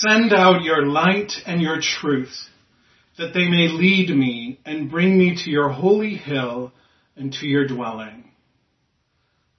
Send 0.00 0.32
out 0.32 0.62
your 0.62 0.86
light 0.86 1.32
and 1.44 1.60
your 1.60 1.80
truth, 1.80 2.48
that 3.16 3.34
they 3.34 3.48
may 3.48 3.66
lead 3.66 4.10
me 4.10 4.60
and 4.64 4.90
bring 4.90 5.18
me 5.18 5.34
to 5.44 5.50
your 5.50 5.70
holy 5.70 6.14
hill 6.14 6.72
and 7.16 7.32
to 7.32 7.46
your 7.46 7.66
dwelling. 7.66 8.30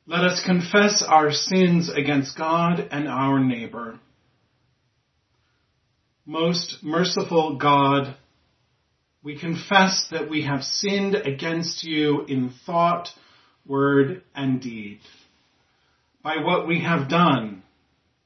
Let 0.07 0.23
us 0.23 0.41
confess 0.45 1.03
our 1.05 1.31
sins 1.31 1.89
against 1.89 2.37
God 2.37 2.87
and 2.89 3.07
our 3.07 3.37
neighbor. 3.37 3.99
Most 6.25 6.77
merciful 6.81 7.57
God, 7.57 8.15
we 9.21 9.37
confess 9.37 10.07
that 10.11 10.29
we 10.29 10.45
have 10.45 10.63
sinned 10.63 11.15
against 11.15 11.83
you 11.83 12.23
in 12.25 12.53
thought, 12.65 13.09
word, 13.65 14.23
and 14.33 14.61
deed. 14.61 15.01
By 16.23 16.37
what 16.37 16.65
we 16.65 16.81
have 16.81 17.09
done 17.09 17.63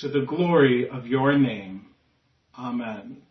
to 0.00 0.08
the 0.08 0.20
glory 0.20 0.88
of 0.88 1.06
your 1.06 1.38
name. 1.38 1.86
Amen. 2.58 3.22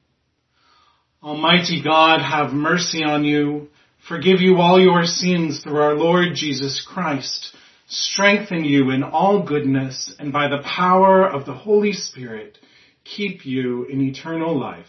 Almighty 1.22 1.82
God, 1.84 2.22
have 2.22 2.54
mercy 2.54 3.04
on 3.04 3.24
you, 3.24 3.70
forgive 4.08 4.42
you 4.42 4.58
all 4.58 4.80
your 4.80 5.06
sins 5.06 5.62
through 5.64 5.82
our 5.82 5.96
Lord 5.96 6.36
Jesus 6.36 6.86
Christ, 6.88 7.56
strengthen 7.88 8.64
you 8.64 8.92
in 8.92 9.04
all 9.04 9.44
goodness, 9.44 10.14
and 10.20 10.32
by 10.32 10.48
the 10.48 10.64
power 10.64 11.28
of 11.28 11.46
the 11.46 11.54
Holy 11.54 11.94
Spirit, 11.94 12.58
keep 13.04 13.46
you 13.46 13.86
in 13.86 14.02
eternal 14.02 14.60
life. 14.60 14.86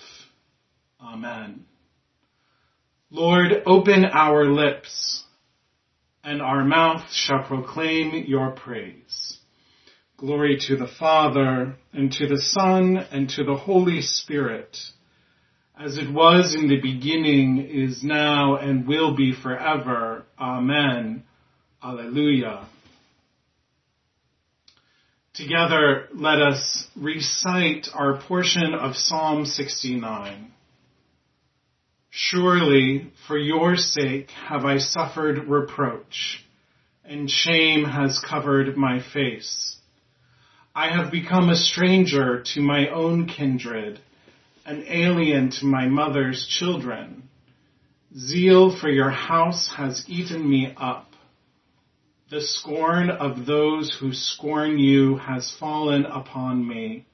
Amen. 1.00 1.64
Lord, 3.10 3.62
open 3.66 4.04
our 4.04 4.44
lips, 4.44 5.24
and 6.24 6.42
our 6.42 6.64
mouth 6.64 7.04
shall 7.12 7.44
proclaim 7.44 8.24
your 8.26 8.50
praise. 8.50 9.35
Glory 10.18 10.56
to 10.66 10.76
the 10.76 10.88
Father, 10.98 11.76
and 11.92 12.10
to 12.12 12.26
the 12.26 12.40
Son, 12.40 12.96
and 12.96 13.28
to 13.28 13.44
the 13.44 13.54
Holy 13.54 14.00
Spirit, 14.00 14.74
as 15.78 15.98
it 15.98 16.10
was 16.10 16.54
in 16.54 16.68
the 16.68 16.80
beginning, 16.80 17.58
is 17.70 18.02
now, 18.02 18.56
and 18.56 18.88
will 18.88 19.14
be 19.14 19.34
forever. 19.34 20.24
Amen. 20.40 21.22
Alleluia. 21.84 22.66
Together, 25.34 26.08
let 26.14 26.40
us 26.40 26.86
recite 26.96 27.88
our 27.92 28.18
portion 28.18 28.72
of 28.72 28.96
Psalm 28.96 29.44
69. 29.44 30.50
Surely, 32.08 33.12
for 33.28 33.36
your 33.36 33.76
sake 33.76 34.30
have 34.30 34.64
I 34.64 34.78
suffered 34.78 35.46
reproach, 35.46 36.42
and 37.04 37.30
shame 37.30 37.84
has 37.84 38.18
covered 38.26 38.78
my 38.78 39.00
face. 39.12 39.75
I 40.78 40.90
have 40.90 41.10
become 41.10 41.48
a 41.48 41.56
stranger 41.56 42.42
to 42.52 42.60
my 42.60 42.88
own 42.88 43.28
kindred, 43.28 43.98
an 44.66 44.84
alien 44.86 45.48
to 45.52 45.64
my 45.64 45.88
mother's 45.88 46.46
children. 46.46 47.30
Zeal 48.14 48.78
for 48.78 48.90
your 48.90 49.08
house 49.08 49.72
has 49.74 50.04
eaten 50.06 50.46
me 50.46 50.74
up. 50.76 51.08
The 52.28 52.42
scorn 52.42 53.08
of 53.08 53.46
those 53.46 53.96
who 53.98 54.12
scorn 54.12 54.78
you 54.78 55.16
has 55.16 55.50
fallen 55.58 56.04
upon 56.04 56.68
me. 56.68 57.06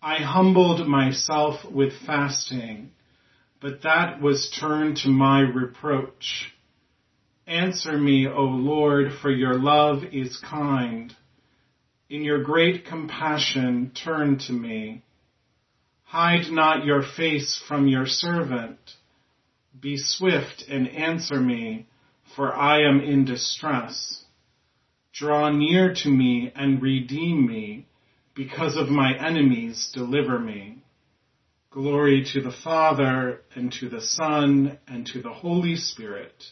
I 0.00 0.22
humbled 0.22 0.86
myself 0.86 1.64
with 1.68 1.92
fasting, 2.06 2.92
but 3.60 3.82
that 3.82 4.20
was 4.22 4.48
turned 4.60 4.98
to 4.98 5.08
my 5.08 5.40
reproach. 5.40 6.54
Answer 7.48 7.98
me, 7.98 8.28
O 8.28 8.42
Lord, 8.42 9.12
for 9.20 9.30
your 9.32 9.54
love 9.54 10.04
is 10.12 10.36
kind. 10.36 11.12
In 12.14 12.22
your 12.22 12.44
great 12.44 12.86
compassion, 12.86 13.90
turn 13.92 14.38
to 14.46 14.52
me. 14.52 15.02
Hide 16.04 16.48
not 16.48 16.84
your 16.84 17.02
face 17.02 17.60
from 17.66 17.88
your 17.88 18.06
servant. 18.06 18.78
Be 19.80 19.96
swift 19.96 20.62
and 20.68 20.86
answer 20.86 21.40
me, 21.40 21.88
for 22.36 22.54
I 22.54 22.82
am 22.82 23.00
in 23.00 23.24
distress. 23.24 24.22
Draw 25.12 25.50
near 25.56 25.92
to 25.92 26.08
me 26.08 26.52
and 26.54 26.80
redeem 26.80 27.48
me. 27.48 27.86
Because 28.32 28.76
of 28.76 28.88
my 28.88 29.18
enemies, 29.18 29.90
deliver 29.92 30.38
me. 30.38 30.84
Glory 31.72 32.24
to 32.32 32.40
the 32.40 32.52
Father, 32.62 33.40
and 33.56 33.72
to 33.80 33.88
the 33.88 34.00
Son, 34.00 34.78
and 34.86 35.04
to 35.08 35.20
the 35.20 35.32
Holy 35.32 35.74
Spirit 35.74 36.44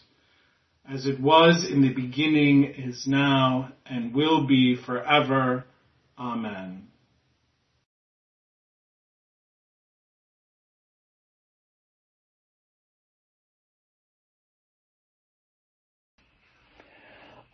as 0.88 1.06
it 1.06 1.20
was 1.20 1.68
in 1.70 1.82
the 1.82 1.92
beginning, 1.92 2.64
is 2.64 3.06
now, 3.06 3.72
and 3.86 4.14
will 4.14 4.46
be 4.46 4.76
forever. 4.76 5.64
Amen. 6.18 6.88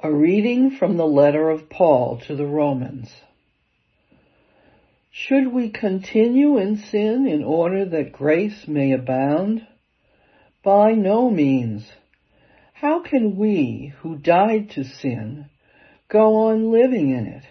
A 0.00 0.12
reading 0.12 0.76
from 0.78 0.96
the 0.96 1.06
letter 1.06 1.50
of 1.50 1.68
Paul 1.68 2.20
to 2.28 2.36
the 2.36 2.46
Romans. 2.46 3.10
Should 5.10 5.52
we 5.52 5.70
continue 5.70 6.56
in 6.56 6.76
sin 6.76 7.26
in 7.26 7.42
order 7.42 7.84
that 7.84 8.12
grace 8.12 8.68
may 8.68 8.92
abound? 8.92 9.66
By 10.62 10.92
no 10.92 11.28
means. 11.28 11.90
How 12.80 13.00
can 13.00 13.36
we, 13.36 13.92
who 14.02 14.18
died 14.18 14.70
to 14.70 14.84
sin, 14.84 15.46
go 16.08 16.36
on 16.36 16.70
living 16.70 17.10
in 17.10 17.26
it? 17.26 17.42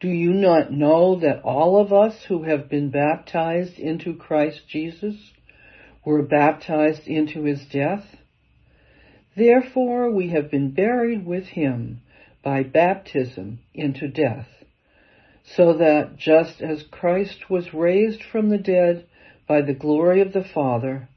Do 0.00 0.08
you 0.08 0.32
not 0.32 0.72
know 0.72 1.16
that 1.16 1.42
all 1.42 1.78
of 1.78 1.92
us 1.92 2.24
who 2.24 2.44
have 2.44 2.70
been 2.70 2.88
baptized 2.88 3.78
into 3.78 4.14
Christ 4.14 4.62
Jesus 4.66 5.34
were 6.02 6.22
baptized 6.22 7.06
into 7.06 7.42
his 7.42 7.66
death? 7.66 8.16
Therefore 9.36 10.10
we 10.10 10.28
have 10.28 10.50
been 10.50 10.70
buried 10.70 11.26
with 11.26 11.48
him 11.48 12.00
by 12.42 12.62
baptism 12.62 13.58
into 13.74 14.08
death, 14.08 14.48
so 15.44 15.74
that 15.74 16.16
just 16.16 16.62
as 16.62 16.84
Christ 16.84 17.50
was 17.50 17.74
raised 17.74 18.22
from 18.22 18.48
the 18.48 18.56
dead 18.56 19.04
by 19.46 19.60
the 19.60 19.74
glory 19.74 20.22
of 20.22 20.32
the 20.32 20.44
Father, 20.44 21.10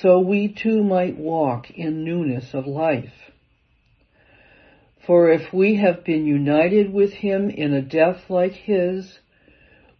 so 0.00 0.18
we 0.18 0.48
too 0.48 0.82
might 0.82 1.16
walk 1.18 1.70
in 1.70 2.04
newness 2.04 2.54
of 2.54 2.66
life. 2.66 3.12
For 5.06 5.30
if 5.30 5.52
we 5.52 5.76
have 5.76 6.04
been 6.04 6.24
united 6.24 6.92
with 6.92 7.12
him 7.12 7.50
in 7.50 7.74
a 7.74 7.82
death 7.82 8.30
like 8.30 8.52
his, 8.52 9.18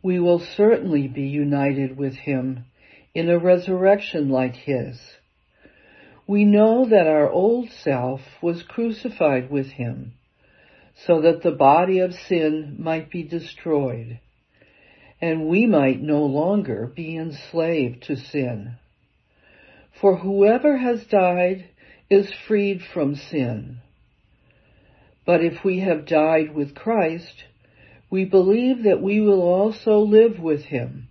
we 0.03 0.19
will 0.19 0.41
certainly 0.41 1.09
be 1.09 1.25
united 1.25 1.97
with 1.97 2.15
him 2.15 2.65
in 3.15 3.29
a 3.29 3.39
resurrection 3.39 4.29
like 4.29 4.55
his. 4.55 5.01
We 6.27 6.45
know 6.45 6.87
that 6.89 7.07
our 7.07 7.31
old 7.31 7.71
self 7.71 8.21
was 8.43 8.63
crucified 8.63 9.51
with 9.51 9.67
him, 9.67 10.15
so 11.07 11.21
that 11.21 11.43
the 11.43 11.53
body 11.53 11.99
of 11.99 12.15
sin 12.15 12.77
might 12.79 13.11
be 13.11 13.23
destroyed, 13.23 14.21
and 15.21 15.49
we 15.49 15.67
might 15.67 16.01
no 16.01 16.25
longer 16.25 16.91
be 16.95 17.17
enslaved 17.17 18.05
to 18.05 18.17
sin. 18.17 18.77
For 20.05 20.17
whoever 20.17 20.77
has 20.77 21.07
died 21.07 21.65
is 22.11 22.31
freed 22.47 22.83
from 22.83 23.15
sin. 23.15 23.79
But 25.25 25.43
if 25.43 25.65
we 25.65 25.79
have 25.79 26.05
died 26.05 26.55
with 26.55 26.75
Christ, 26.75 27.45
we 28.11 28.27
believe 28.27 28.83
that 28.83 29.01
we 29.01 29.19
will 29.23 29.41
also 29.41 30.01
live 30.01 30.39
with 30.39 30.65
him. 30.67 31.09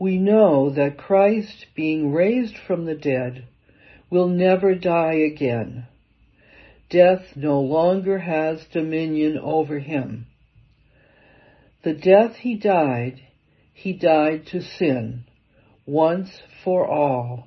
We 0.00 0.18
know 0.18 0.70
that 0.70 0.98
Christ, 0.98 1.66
being 1.76 2.12
raised 2.12 2.56
from 2.58 2.86
the 2.86 2.96
dead, 2.96 3.44
will 4.10 4.26
never 4.26 4.74
die 4.74 5.20
again. 5.32 5.86
Death 6.88 7.36
no 7.36 7.60
longer 7.60 8.18
has 8.18 8.66
dominion 8.72 9.38
over 9.38 9.78
him. 9.78 10.26
The 11.84 11.94
death 11.94 12.34
he 12.34 12.56
died, 12.56 13.20
he 13.72 13.92
died 13.92 14.46
to 14.46 14.60
sin, 14.60 15.22
once 15.86 16.42
for 16.64 16.84
all 16.84 17.46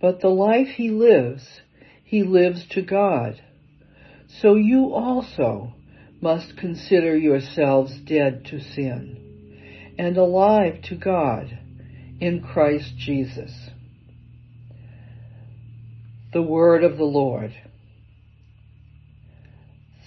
but 0.00 0.20
the 0.20 0.28
life 0.28 0.68
he 0.68 0.90
lives, 0.90 1.60
he 2.04 2.22
lives 2.22 2.66
to 2.70 2.82
God. 2.82 3.40
So 4.40 4.54
you 4.54 4.92
also 4.94 5.74
must 6.20 6.56
consider 6.56 7.16
yourselves 7.16 7.98
dead 8.04 8.44
to 8.46 8.60
sin 8.60 9.94
and 9.98 10.16
alive 10.16 10.82
to 10.82 10.96
God 10.96 11.58
in 12.20 12.42
Christ 12.42 12.96
Jesus. 12.96 13.52
The 16.32 16.42
word 16.42 16.84
of 16.84 16.96
the 16.96 17.04
Lord. 17.04 17.54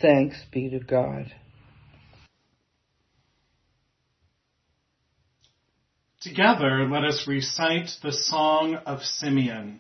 Thanks 0.02 0.38
be 0.52 0.70
to 0.70 0.80
God. 0.80 1.34
Together, 6.22 6.88
let 6.88 7.04
us 7.04 7.26
recite 7.28 7.90
the 8.04 8.12
Song 8.12 8.76
of 8.86 9.02
Simeon. 9.02 9.80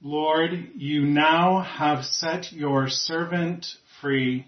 Lord, 0.00 0.70
you 0.76 1.02
now 1.02 1.60
have 1.60 2.06
set 2.06 2.52
your 2.52 2.88
servant 2.88 3.66
free 4.00 4.46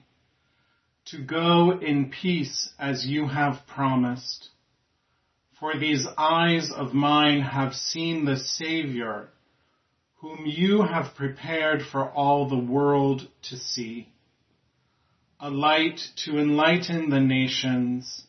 to 1.09 1.23
go 1.23 1.79
in 1.79 2.11
peace 2.11 2.71
as 2.79 3.05
you 3.05 3.29
have 3.29 3.67
promised. 3.67 4.49
For 5.59 5.79
these 5.79 6.07
eyes 6.17 6.71
of 6.75 6.95
mine 6.95 7.43
have 7.43 7.75
seen 7.75 8.25
the 8.25 8.39
Savior, 8.39 9.29
whom 10.21 10.47
you 10.47 10.81
have 10.81 11.15
prepared 11.17 11.83
for 11.83 12.09
all 12.09 12.49
the 12.49 12.73
world 12.73 13.29
to 13.51 13.59
see. 13.59 14.09
A 15.39 15.51
light 15.51 16.01
to 16.25 16.39
enlighten 16.39 17.11
the 17.11 17.21
nations 17.21 18.25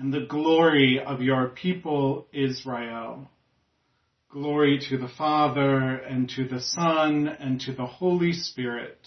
and 0.00 0.14
the 0.14 0.26
glory 0.26 0.98
of 0.98 1.20
your 1.20 1.48
people 1.48 2.26
Israel. 2.32 3.28
Glory 4.30 4.80
to 4.88 4.96
the 4.96 5.10
Father 5.18 5.96
and 5.96 6.26
to 6.36 6.48
the 6.48 6.60
Son 6.60 7.28
and 7.28 7.60
to 7.60 7.74
the 7.74 7.84
Holy 7.84 8.32
Spirit, 8.32 8.98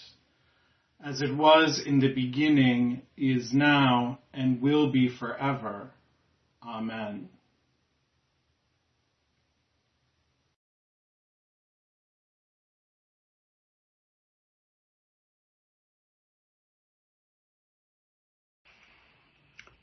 as 1.04 1.20
it 1.20 1.34
was 1.34 1.82
in 1.84 1.98
the 1.98 2.14
beginning, 2.14 3.02
is 3.16 3.52
now, 3.52 4.20
and 4.32 4.62
will 4.62 4.92
be 4.92 5.08
forever. 5.08 5.90
Amen. 6.64 7.28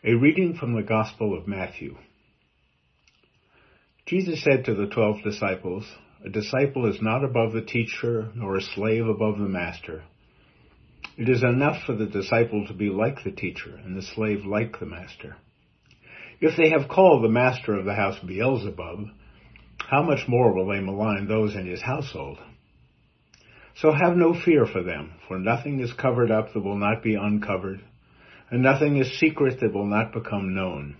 A 0.03 0.15
reading 0.15 0.55
from 0.55 0.73
the 0.73 0.81
Gospel 0.81 1.37
of 1.37 1.47
Matthew. 1.47 1.95
Jesus 4.07 4.43
said 4.43 4.65
to 4.65 4.73
the 4.73 4.87
twelve 4.87 5.21
disciples, 5.21 5.85
A 6.25 6.29
disciple 6.31 6.87
is 6.87 6.99
not 7.03 7.23
above 7.23 7.53
the 7.53 7.61
teacher, 7.61 8.31
nor 8.33 8.55
a 8.55 8.61
slave 8.61 9.05
above 9.05 9.37
the 9.37 9.47
master. 9.47 10.01
It 11.17 11.29
is 11.29 11.43
enough 11.43 11.83
for 11.85 11.93
the 11.93 12.07
disciple 12.07 12.65
to 12.65 12.73
be 12.73 12.89
like 12.89 13.23
the 13.23 13.31
teacher, 13.31 13.79
and 13.85 13.95
the 13.95 14.01
slave 14.01 14.43
like 14.43 14.79
the 14.79 14.87
master. 14.87 15.37
If 16.39 16.57
they 16.57 16.71
have 16.71 16.89
called 16.89 17.23
the 17.23 17.29
master 17.29 17.75
of 17.75 17.85
the 17.85 17.93
house 17.93 18.17
Beelzebub, 18.25 19.05
how 19.87 20.01
much 20.01 20.27
more 20.27 20.51
will 20.51 20.65
they 20.65 20.79
malign 20.79 21.27
those 21.27 21.53
in 21.53 21.67
his 21.67 21.83
household? 21.83 22.39
So 23.75 23.91
have 23.91 24.17
no 24.17 24.33
fear 24.33 24.65
for 24.65 24.81
them, 24.81 25.11
for 25.27 25.37
nothing 25.37 25.79
is 25.79 25.93
covered 25.93 26.31
up 26.31 26.53
that 26.53 26.63
will 26.63 26.79
not 26.79 27.03
be 27.03 27.13
uncovered 27.13 27.83
and 28.51 28.61
nothing 28.61 28.97
is 28.97 29.17
secret 29.17 29.61
that 29.61 29.73
will 29.73 29.85
not 29.85 30.11
become 30.11 30.53
known. 30.53 30.97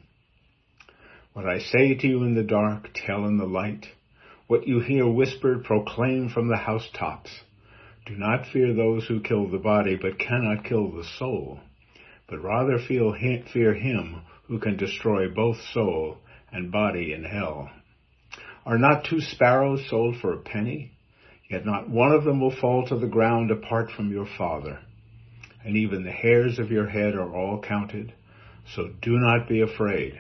What 1.34 1.46
I 1.46 1.60
say 1.60 1.96
to 1.96 2.08
you 2.08 2.24
in 2.24 2.34
the 2.34 2.44
dark, 2.44 2.90
tell 2.94 3.26
in 3.26 3.38
the 3.38 3.46
light. 3.46 3.86
What 4.48 4.68
you 4.68 4.80
hear 4.80 5.08
whispered, 5.08 5.66
proclaim 5.66 6.30
from 6.30 6.48
the 6.48 6.58
housetops. 6.58 7.30
Do 8.06 8.16
not 8.16 8.48
fear 8.48 8.74
those 8.74 9.06
who 9.06 9.20
kill 9.20 9.50
the 9.50 9.58
body, 9.58 9.98
but 10.02 10.18
cannot 10.18 10.64
kill 10.64 10.92
the 10.92 11.04
soul, 11.20 11.60
but 12.30 12.42
rather 12.42 12.80
fear 12.80 13.74
him 13.74 14.22
who 14.48 14.58
can 14.58 14.78
destroy 14.78 15.30
both 15.30 15.58
soul 15.74 16.18
and 16.52 16.72
body 16.72 17.14
in 17.14 17.26
hell. 17.26 17.70
Are 18.66 18.78
not 18.78 19.06
two 19.06 19.20
sparrows 19.20 19.86
sold 19.90 20.18
for 20.22 20.34
a 20.34 20.40
penny? 20.40 20.92
Yet 21.50 21.66
not 21.66 21.90
one 21.90 22.14
of 22.14 22.24
them 22.24 22.40
will 22.40 22.56
fall 22.56 22.86
to 22.88 22.98
the 22.98 23.08
ground 23.08 23.52
apart 23.52 23.92
from 23.92 24.12
your 24.12 24.28
Father 24.38 24.80
and 25.64 25.78
even 25.78 26.04
the 26.04 26.12
hairs 26.12 26.60
of 26.60 26.72
your 26.72 26.88
head 26.88 27.16
are 27.16 27.36
all 27.36 27.62
counted. 27.62 28.14
So 28.76 28.90
do 29.02 29.18
not 29.18 29.48
be 29.48 29.62
afraid. 29.62 30.20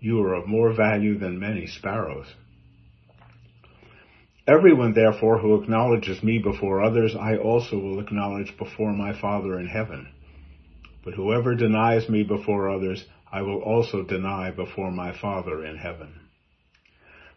You 0.00 0.20
are 0.22 0.34
of 0.34 0.46
more 0.46 0.72
value 0.72 1.18
than 1.18 1.38
many 1.38 1.66
sparrows. 1.66 2.26
Everyone 4.46 4.92
therefore 4.92 5.38
who 5.38 5.62
acknowledges 5.62 6.22
me 6.22 6.38
before 6.38 6.82
others, 6.82 7.14
I 7.14 7.36
also 7.36 7.78
will 7.78 8.00
acknowledge 8.00 8.56
before 8.58 8.92
my 8.92 9.18
Father 9.18 9.58
in 9.60 9.68
heaven. 9.68 10.08
But 11.04 11.14
whoever 11.14 11.54
denies 11.54 12.08
me 12.08 12.24
before 12.24 12.68
others, 12.68 13.04
I 13.30 13.42
will 13.42 13.62
also 13.62 14.02
deny 14.02 14.50
before 14.50 14.90
my 14.90 15.16
Father 15.16 15.64
in 15.64 15.76
heaven. 15.76 16.20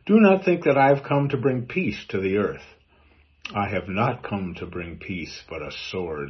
Do 0.05 0.19
not 0.19 0.43
think 0.43 0.63
that 0.63 0.77
I 0.77 0.89
have 0.89 1.03
come 1.03 1.29
to 1.29 1.37
bring 1.37 1.67
peace 1.67 2.05
to 2.09 2.19
the 2.19 2.37
earth. 2.37 2.65
I 3.53 3.69
have 3.69 3.87
not 3.87 4.23
come 4.23 4.55
to 4.55 4.65
bring 4.65 4.97
peace, 4.97 5.43
but 5.47 5.61
a 5.61 5.71
sword. 5.71 6.29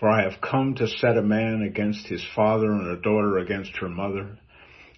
For 0.00 0.08
I 0.08 0.22
have 0.22 0.40
come 0.40 0.74
to 0.76 0.88
set 0.88 1.18
a 1.18 1.22
man 1.22 1.60
against 1.60 2.06
his 2.06 2.24
father, 2.34 2.72
and 2.72 2.86
a 2.86 2.96
daughter 2.96 3.36
against 3.36 3.76
her 3.76 3.88
mother, 3.90 4.38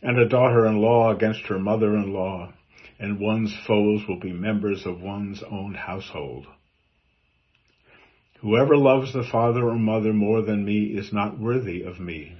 and 0.00 0.16
a 0.16 0.28
daughter-in-law 0.28 1.10
against 1.10 1.42
her 1.48 1.58
mother-in-law, 1.58 2.52
and 3.00 3.18
one's 3.18 3.52
foes 3.66 4.06
will 4.06 4.20
be 4.20 4.32
members 4.32 4.86
of 4.86 5.02
one's 5.02 5.42
own 5.42 5.74
household. 5.74 6.46
Whoever 8.42 8.76
loves 8.76 9.12
the 9.12 9.24
father 9.24 9.68
or 9.68 9.74
mother 9.74 10.12
more 10.12 10.40
than 10.40 10.64
me 10.64 10.84
is 10.96 11.12
not 11.12 11.36
worthy 11.36 11.82
of 11.82 11.98
me. 11.98 12.36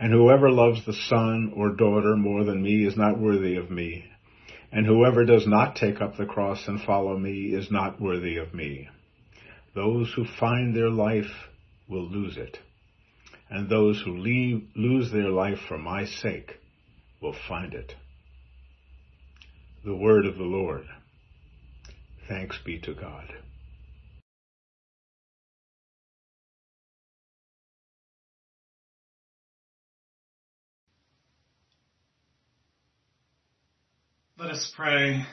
And 0.00 0.12
whoever 0.12 0.50
loves 0.50 0.84
the 0.84 0.92
son 0.92 1.52
or 1.54 1.70
daughter 1.70 2.16
more 2.16 2.42
than 2.42 2.62
me 2.62 2.84
is 2.84 2.96
not 2.96 3.20
worthy 3.20 3.54
of 3.54 3.70
me. 3.70 4.06
And 4.72 4.86
whoever 4.86 5.24
does 5.24 5.46
not 5.46 5.76
take 5.76 6.00
up 6.00 6.16
the 6.16 6.26
cross 6.26 6.66
and 6.66 6.80
follow 6.80 7.16
me 7.16 7.54
is 7.54 7.70
not 7.70 8.00
worthy 8.00 8.38
of 8.38 8.52
me. 8.52 8.88
Those 9.74 10.12
who 10.14 10.24
find 10.24 10.74
their 10.74 10.90
life 10.90 11.30
will 11.88 12.08
lose 12.08 12.36
it, 12.36 12.58
and 13.48 13.68
those 13.68 14.00
who 14.04 14.16
leave, 14.16 14.68
lose 14.74 15.10
their 15.12 15.28
life 15.28 15.58
for 15.68 15.78
my 15.78 16.04
sake 16.04 16.58
will 17.20 17.36
find 17.48 17.74
it. 17.74 17.94
The 19.84 19.96
word 19.96 20.26
of 20.26 20.36
the 20.36 20.42
Lord. 20.42 20.86
Thanks 22.28 22.58
be 22.64 22.80
to 22.80 22.94
God. 22.94 23.32
Let 34.38 34.50
us 34.50 34.70
pray. 34.76 35.24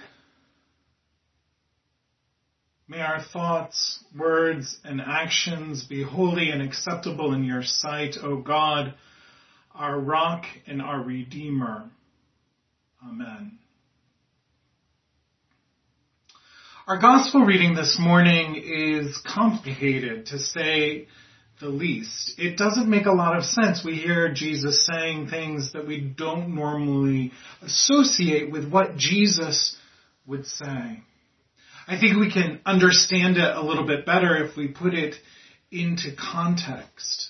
May 2.88 3.00
our 3.00 3.22
thoughts, 3.22 4.04
words, 4.18 4.78
and 4.84 5.00
actions 5.00 5.84
be 5.84 6.04
holy 6.04 6.50
and 6.50 6.62
acceptable 6.62 7.34
in 7.34 7.46
your 7.46 7.64
sight, 7.64 8.18
O 8.22 8.38
God, 8.38 8.94
our 9.74 9.98
rock 9.98 10.44
and 10.68 10.82
our 10.82 11.02
redeemer. 11.02 11.90
Amen. 13.02 13.58
Our 16.86 17.00
gospel 17.00 17.46
reading 17.46 17.74
this 17.74 17.98
morning 17.98 18.62
is 18.62 19.18
complicated 19.26 20.26
to 20.28 20.40
say 20.40 21.08
the 21.62 21.70
least. 21.70 22.34
It 22.38 22.58
doesn't 22.58 22.90
make 22.90 23.06
a 23.06 23.14
lot 23.14 23.38
of 23.38 23.46
sense. 23.46 23.86
We 23.86 23.96
hear 23.96 24.34
Jesus 24.34 24.86
saying 24.86 25.30
things 25.30 25.72
that 25.72 25.88
we 25.88 26.02
don't 26.02 26.54
normally 26.54 27.32
associate 27.62 28.52
with 28.52 28.70
what 28.70 28.98
Jesus 28.98 29.78
would 30.28 30.46
say. 30.46 31.02
I 31.86 32.00
think 32.00 32.18
we 32.18 32.32
can 32.32 32.62
understand 32.66 33.38
it 33.38 33.56
a 33.56 33.62
little 33.62 33.86
bit 33.86 34.06
better 34.06 34.46
if 34.46 34.56
we 34.56 34.70
put 34.70 34.94
it 34.94 35.16
into 35.70 36.16
context. 36.16 37.30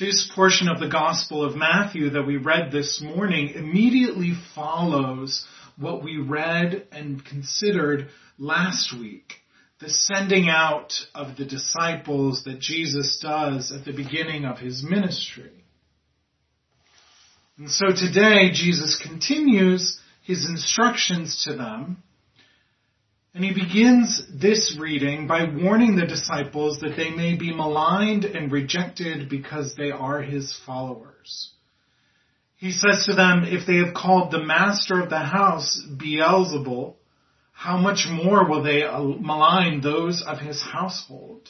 This 0.00 0.28
portion 0.34 0.68
of 0.68 0.80
the 0.80 0.88
Gospel 0.88 1.44
of 1.44 1.54
Matthew 1.54 2.10
that 2.10 2.26
we 2.26 2.36
read 2.36 2.72
this 2.72 3.00
morning 3.00 3.50
immediately 3.54 4.32
follows 4.54 5.46
what 5.78 6.02
we 6.02 6.18
read 6.18 6.88
and 6.90 7.24
considered 7.24 8.08
last 8.36 8.92
week. 8.92 9.34
The 9.78 9.88
sending 9.88 10.48
out 10.48 10.92
of 11.14 11.36
the 11.36 11.44
disciples 11.44 12.42
that 12.44 12.58
Jesus 12.58 13.20
does 13.22 13.70
at 13.70 13.84
the 13.84 13.92
beginning 13.92 14.44
of 14.44 14.58
his 14.58 14.82
ministry. 14.82 15.64
And 17.58 17.70
so 17.70 17.86
today 17.94 18.50
Jesus 18.52 19.00
continues 19.00 20.00
his 20.22 20.48
instructions 20.48 21.44
to 21.44 21.54
them 21.54 22.02
and 23.34 23.44
he 23.44 23.52
begins 23.52 24.22
this 24.32 24.76
reading 24.78 25.26
by 25.26 25.44
warning 25.44 25.96
the 25.96 26.06
disciples 26.06 26.78
that 26.78 26.96
they 26.96 27.10
may 27.10 27.34
be 27.34 27.52
maligned 27.52 28.24
and 28.24 28.52
rejected 28.52 29.28
because 29.28 29.74
they 29.74 29.90
are 29.90 30.22
his 30.22 30.56
followers. 30.64 31.50
He 32.56 32.70
says 32.70 33.06
to 33.06 33.14
them, 33.14 33.42
if 33.44 33.66
they 33.66 33.78
have 33.78 33.92
called 33.92 34.30
the 34.30 34.42
master 34.42 35.02
of 35.02 35.10
the 35.10 35.18
house 35.18 35.82
Beelzebul, 35.96 36.94
how 37.52 37.76
much 37.76 38.06
more 38.08 38.48
will 38.48 38.62
they 38.62 38.84
uh, 38.84 39.02
malign 39.02 39.80
those 39.80 40.22
of 40.24 40.38
his 40.38 40.62
household? 40.62 41.48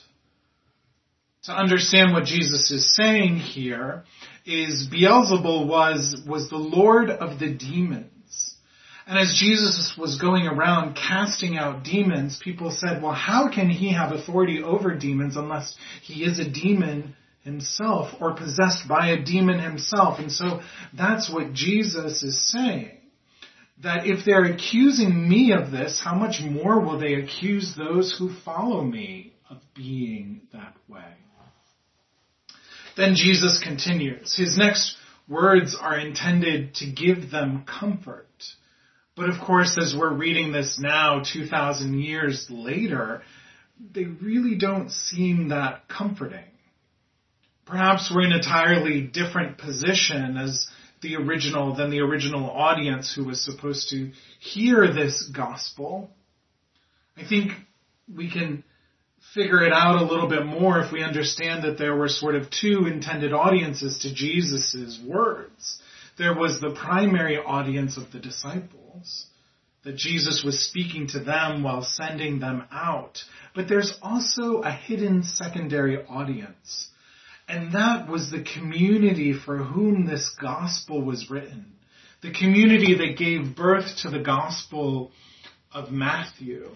To 1.44 1.52
understand 1.52 2.14
what 2.14 2.24
Jesus 2.24 2.70
is 2.70 2.96
saying 2.96 3.36
here 3.36 4.04
is 4.46 4.88
Beelzebul 4.88 5.66
was, 5.66 6.22
was 6.26 6.48
the 6.48 6.56
lord 6.56 7.10
of 7.10 7.38
the 7.38 7.52
demons 7.52 8.13
And 9.06 9.18
as 9.18 9.36
Jesus 9.38 9.94
was 9.98 10.18
going 10.18 10.46
around 10.46 10.96
casting 10.96 11.58
out 11.58 11.84
demons, 11.84 12.40
people 12.42 12.70
said, 12.70 13.02
well, 13.02 13.12
how 13.12 13.50
can 13.52 13.68
he 13.68 13.92
have 13.92 14.12
authority 14.12 14.62
over 14.62 14.94
demons 14.94 15.36
unless 15.36 15.74
he 16.02 16.24
is 16.24 16.38
a 16.38 16.48
demon 16.48 17.14
himself 17.42 18.14
or 18.20 18.34
possessed 18.34 18.88
by 18.88 19.08
a 19.08 19.22
demon 19.22 19.58
himself? 19.58 20.18
And 20.18 20.32
so 20.32 20.62
that's 20.96 21.30
what 21.30 21.52
Jesus 21.52 22.22
is 22.22 22.50
saying. 22.50 22.92
That 23.82 24.06
if 24.06 24.24
they're 24.24 24.44
accusing 24.44 25.28
me 25.28 25.52
of 25.52 25.70
this, 25.70 26.00
how 26.02 26.14
much 26.14 26.40
more 26.40 26.80
will 26.80 26.98
they 26.98 27.14
accuse 27.14 27.74
those 27.76 28.16
who 28.18 28.34
follow 28.42 28.82
me 28.82 29.34
of 29.50 29.58
being 29.74 30.42
that 30.54 30.76
way? 30.88 31.02
Then 32.96 33.16
Jesus 33.16 33.60
continues. 33.62 34.34
His 34.34 34.56
next 34.56 34.96
words 35.28 35.76
are 35.78 35.98
intended 35.98 36.76
to 36.76 36.86
give 36.86 37.30
them 37.30 37.64
comfort. 37.66 38.28
But 39.16 39.28
of 39.28 39.40
course, 39.40 39.78
as 39.80 39.94
we're 39.96 40.12
reading 40.12 40.52
this 40.52 40.78
now, 40.78 41.22
2,000 41.22 42.00
years 42.00 42.46
later, 42.50 43.22
they 43.92 44.04
really 44.04 44.56
don't 44.56 44.90
seem 44.90 45.48
that 45.48 45.88
comforting. 45.88 46.44
Perhaps 47.64 48.12
we're 48.14 48.24
in 48.24 48.32
an 48.32 48.38
entirely 48.38 49.02
different 49.02 49.58
position 49.58 50.36
as 50.36 50.66
the 51.00 51.16
original 51.16 51.74
than 51.74 51.90
the 51.90 52.00
original 52.00 52.50
audience 52.50 53.14
who 53.14 53.24
was 53.24 53.44
supposed 53.44 53.90
to 53.90 54.10
hear 54.40 54.92
this 54.92 55.30
gospel. 55.34 56.10
I 57.16 57.26
think 57.26 57.52
we 58.12 58.30
can 58.30 58.64
figure 59.32 59.64
it 59.64 59.72
out 59.72 60.02
a 60.02 60.06
little 60.06 60.28
bit 60.28 60.44
more 60.44 60.80
if 60.80 60.92
we 60.92 61.02
understand 61.02 61.64
that 61.64 61.78
there 61.78 61.94
were 61.94 62.08
sort 62.08 62.34
of 62.34 62.50
two 62.50 62.86
intended 62.86 63.32
audiences 63.32 64.00
to 64.00 64.12
Jesus' 64.12 65.00
words. 65.06 65.78
There 66.16 66.34
was 66.34 66.60
the 66.60 66.70
primary 66.70 67.38
audience 67.38 67.96
of 67.96 68.12
the 68.12 68.20
disciples, 68.20 69.26
that 69.84 69.96
Jesus 69.96 70.42
was 70.44 70.66
speaking 70.68 71.08
to 71.08 71.20
them 71.20 71.62
while 71.62 71.82
sending 71.82 72.40
them 72.40 72.64
out. 72.72 73.18
But 73.54 73.68
there's 73.68 73.98
also 74.02 74.62
a 74.62 74.70
hidden 74.70 75.22
secondary 75.22 76.04
audience. 76.06 76.88
And 77.46 77.74
that 77.74 78.08
was 78.08 78.30
the 78.30 78.42
community 78.42 79.34
for 79.34 79.58
whom 79.58 80.06
this 80.06 80.34
gospel 80.40 81.02
was 81.02 81.30
written. 81.30 81.72
The 82.22 82.32
community 82.32 82.96
that 82.96 83.18
gave 83.18 83.54
birth 83.54 83.98
to 84.02 84.10
the 84.10 84.20
gospel 84.22 85.12
of 85.70 85.90
Matthew. 85.90 86.70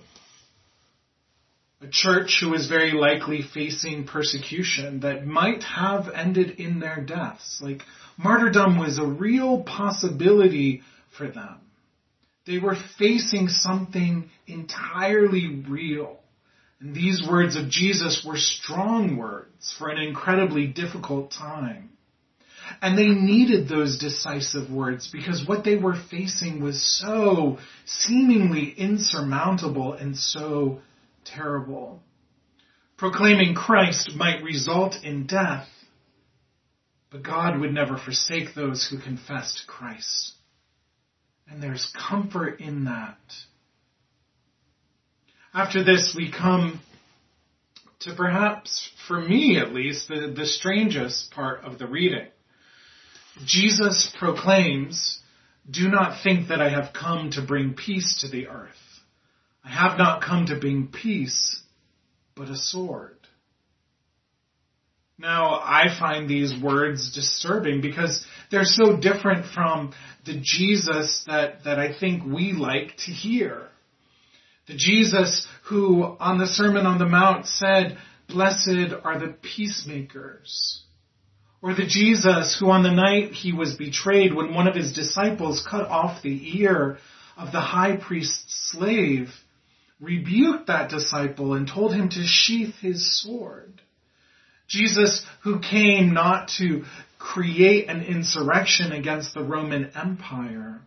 A 1.80 1.86
church 1.86 2.38
who 2.40 2.50
was 2.50 2.66
very 2.66 2.90
likely 2.90 3.40
facing 3.42 4.04
persecution 4.04 5.00
that 5.00 5.26
might 5.26 5.62
have 5.62 6.08
ended 6.08 6.58
in 6.58 6.80
their 6.80 7.00
deaths. 7.00 7.60
Like 7.62 7.82
martyrdom 8.16 8.78
was 8.78 8.98
a 8.98 9.06
real 9.06 9.62
possibility 9.62 10.82
for 11.16 11.28
them. 11.28 11.60
They 12.46 12.58
were 12.58 12.76
facing 12.98 13.48
something 13.48 14.30
entirely 14.46 15.62
real. 15.68 16.18
And 16.80 16.94
these 16.94 17.26
words 17.28 17.54
of 17.54 17.68
Jesus 17.68 18.24
were 18.26 18.36
strong 18.36 19.16
words 19.16 19.74
for 19.78 19.88
an 19.88 19.98
incredibly 19.98 20.66
difficult 20.66 21.30
time. 21.30 21.90
And 22.82 22.98
they 22.98 23.08
needed 23.08 23.68
those 23.68 23.98
decisive 23.98 24.70
words 24.70 25.08
because 25.12 25.46
what 25.46 25.64
they 25.64 25.76
were 25.76 25.96
facing 26.10 26.60
was 26.60 26.82
so 26.82 27.58
seemingly 27.84 28.70
insurmountable 28.76 29.92
and 29.94 30.16
so 30.16 30.80
terrible. 31.34 32.02
Proclaiming 32.96 33.54
Christ 33.54 34.12
might 34.16 34.42
result 34.42 34.96
in 35.04 35.26
death, 35.26 35.68
but 37.10 37.22
God 37.22 37.60
would 37.60 37.72
never 37.72 37.96
forsake 37.96 38.54
those 38.54 38.88
who 38.90 38.98
confessed 38.98 39.64
Christ. 39.66 40.32
And 41.48 41.62
there's 41.62 41.92
comfort 42.08 42.60
in 42.60 42.84
that. 42.84 43.18
After 45.54 45.82
this, 45.82 46.14
we 46.16 46.30
come 46.30 46.80
to 48.00 48.14
perhaps, 48.14 48.90
for 49.06 49.20
me 49.20 49.58
at 49.58 49.72
least, 49.72 50.08
the, 50.08 50.32
the 50.36 50.46
strangest 50.46 51.30
part 51.30 51.64
of 51.64 51.78
the 51.78 51.86
reading. 51.86 52.26
Jesus 53.44 54.12
proclaims, 54.18 55.20
Do 55.70 55.88
not 55.88 56.22
think 56.22 56.48
that 56.48 56.60
I 56.60 56.68
have 56.68 56.92
come 56.92 57.30
to 57.32 57.42
bring 57.42 57.74
peace 57.74 58.20
to 58.20 58.28
the 58.28 58.48
earth. 58.48 58.70
I 59.64 59.70
have 59.70 59.98
not 59.98 60.22
come 60.22 60.46
to 60.46 60.58
bring 60.58 60.88
peace, 60.88 61.62
but 62.34 62.48
a 62.48 62.56
sword. 62.56 63.16
Now, 65.18 65.54
I 65.54 65.86
find 65.98 66.28
these 66.28 66.54
words 66.62 67.12
disturbing 67.12 67.80
because 67.80 68.24
they're 68.50 68.64
so 68.64 68.96
different 68.96 69.46
from 69.46 69.92
the 70.24 70.40
Jesus 70.40 71.24
that, 71.26 71.64
that 71.64 71.78
I 71.80 71.98
think 71.98 72.24
we 72.24 72.52
like 72.52 72.96
to 73.06 73.10
hear. 73.10 73.68
The 74.68 74.76
Jesus 74.76 75.46
who 75.64 76.04
on 76.20 76.38
the 76.38 76.46
Sermon 76.46 76.86
on 76.86 76.98
the 76.98 77.08
Mount 77.08 77.46
said, 77.46 77.98
blessed 78.28 78.92
are 79.02 79.18
the 79.18 79.34
peacemakers. 79.42 80.82
Or 81.60 81.74
the 81.74 81.86
Jesus 81.86 82.56
who 82.60 82.70
on 82.70 82.84
the 82.84 82.92
night 82.92 83.32
he 83.32 83.52
was 83.52 83.74
betrayed 83.74 84.32
when 84.32 84.54
one 84.54 84.68
of 84.68 84.76
his 84.76 84.92
disciples 84.92 85.66
cut 85.68 85.88
off 85.88 86.22
the 86.22 86.60
ear 86.60 86.98
of 87.36 87.50
the 87.50 87.60
high 87.60 87.96
priest's 87.96 88.70
slave, 88.70 89.30
rebuked 90.00 90.68
that 90.68 90.90
disciple 90.90 91.54
and 91.54 91.68
told 91.68 91.94
him 91.94 92.08
to 92.08 92.22
sheath 92.24 92.74
his 92.80 93.20
sword. 93.22 93.80
Jesus 94.68 95.24
who 95.42 95.60
came 95.60 96.12
not 96.12 96.50
to 96.58 96.84
create 97.18 97.88
an 97.88 98.02
insurrection 98.02 98.92
against 98.92 99.34
the 99.34 99.42
Roman 99.42 99.90
Empire, 99.96 100.80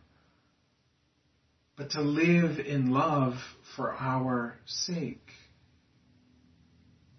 but 1.75 1.91
to 1.91 2.01
live 2.01 2.59
in 2.59 2.91
love 2.91 3.33
for 3.75 3.91
our 3.93 4.55
sake. 4.65 5.27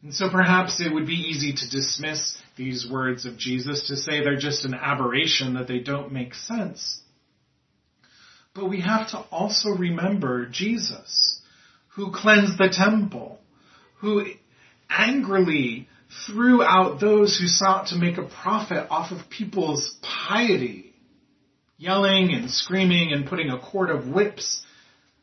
And 0.03 0.15
so 0.15 0.31
perhaps 0.31 0.81
it 0.81 0.93
would 0.93 1.07
be 1.07 1.15
easy 1.15 1.53
to 1.53 1.71
dismiss 1.71 2.37
these 2.57 2.89
words 2.91 3.25
of 3.25 3.39
Jesus 3.39 3.87
to 3.89 3.97
say 3.97 4.23
they're 4.23 4.37
just 4.37 4.65
an 4.65 4.75
aberration, 4.75 5.55
that 5.55 5.69
they 5.69 5.79
don't 5.79 6.13
make 6.13 6.35
sense. 6.35 7.01
But 8.55 8.69
we 8.69 8.81
have 8.81 9.11
to 9.11 9.19
also 9.31 9.71
remember 9.71 10.47
Jesus, 10.47 11.41
who 11.95 12.11
cleansed 12.13 12.59
the 12.59 12.69
temple, 12.73 13.39
who 14.01 14.25
angrily 14.89 15.89
threw 16.27 16.63
out 16.63 17.01
those 17.01 17.39
who 17.39 17.47
sought 17.47 17.89
to 17.89 17.97
make 17.97 18.19
a 18.19 18.29
profit 18.43 18.87
off 18.91 19.13
of 19.13 19.31
people's 19.31 19.97
piety, 20.03 20.95
yelling 21.79 22.33
and 22.33 22.51
screaming 22.51 23.13
and 23.13 23.27
putting 23.27 23.51
a 23.51 23.59
cord 23.59 23.91
of 23.91 24.09
whips 24.09 24.63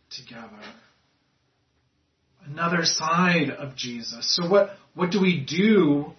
together. 0.09 0.59
Another 2.45 2.83
side 2.83 3.51
of 3.51 3.75
Jesus. 3.75 4.35
So 4.35 4.49
what, 4.49 4.71
what 4.95 5.11
do 5.11 5.21
we 5.21 5.39
do 5.39 6.13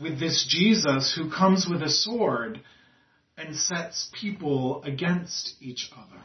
with 0.00 0.20
this 0.20 0.46
Jesus 0.48 1.14
who 1.16 1.30
comes 1.30 1.66
with 1.68 1.82
a 1.82 1.88
sword 1.88 2.60
and 3.36 3.56
sets 3.56 4.08
people 4.20 4.82
against 4.84 5.54
each 5.60 5.90
other? 5.96 6.22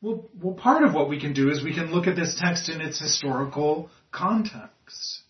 Well, 0.00 0.28
well, 0.40 0.54
part 0.54 0.84
of 0.84 0.94
what 0.94 1.08
we 1.08 1.20
can 1.20 1.32
do 1.32 1.50
is 1.50 1.62
we 1.62 1.74
can 1.74 1.90
look 1.90 2.06
at 2.06 2.14
this 2.14 2.38
text 2.40 2.68
in 2.68 2.80
its 2.80 3.00
historical 3.00 3.90
context. 4.12 5.22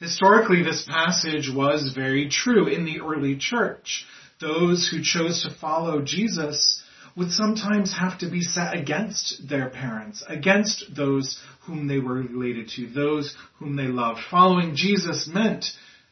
Historically, 0.00 0.62
this 0.62 0.84
passage 0.88 1.50
was 1.54 1.92
very 1.94 2.28
true 2.28 2.66
in 2.66 2.84
the 2.84 3.00
early 3.00 3.36
church. 3.36 4.04
Those 4.40 4.88
who 4.88 5.02
chose 5.02 5.42
to 5.42 5.50
follow 5.50 6.00
Jesus 6.02 6.82
would 7.16 7.30
sometimes 7.30 7.92
have 7.92 8.18
to 8.18 8.30
be 8.30 8.40
set 8.40 8.76
against 8.76 9.48
their 9.48 9.68
parents, 9.68 10.24
against 10.26 10.84
those 10.94 11.38
whom 11.62 11.86
they 11.86 11.98
were 11.98 12.14
related 12.14 12.68
to, 12.70 12.88
those 12.88 13.36
whom 13.58 13.76
they 13.76 13.88
loved. 13.88 14.20
Following 14.30 14.74
Jesus 14.74 15.28
meant 15.32 15.66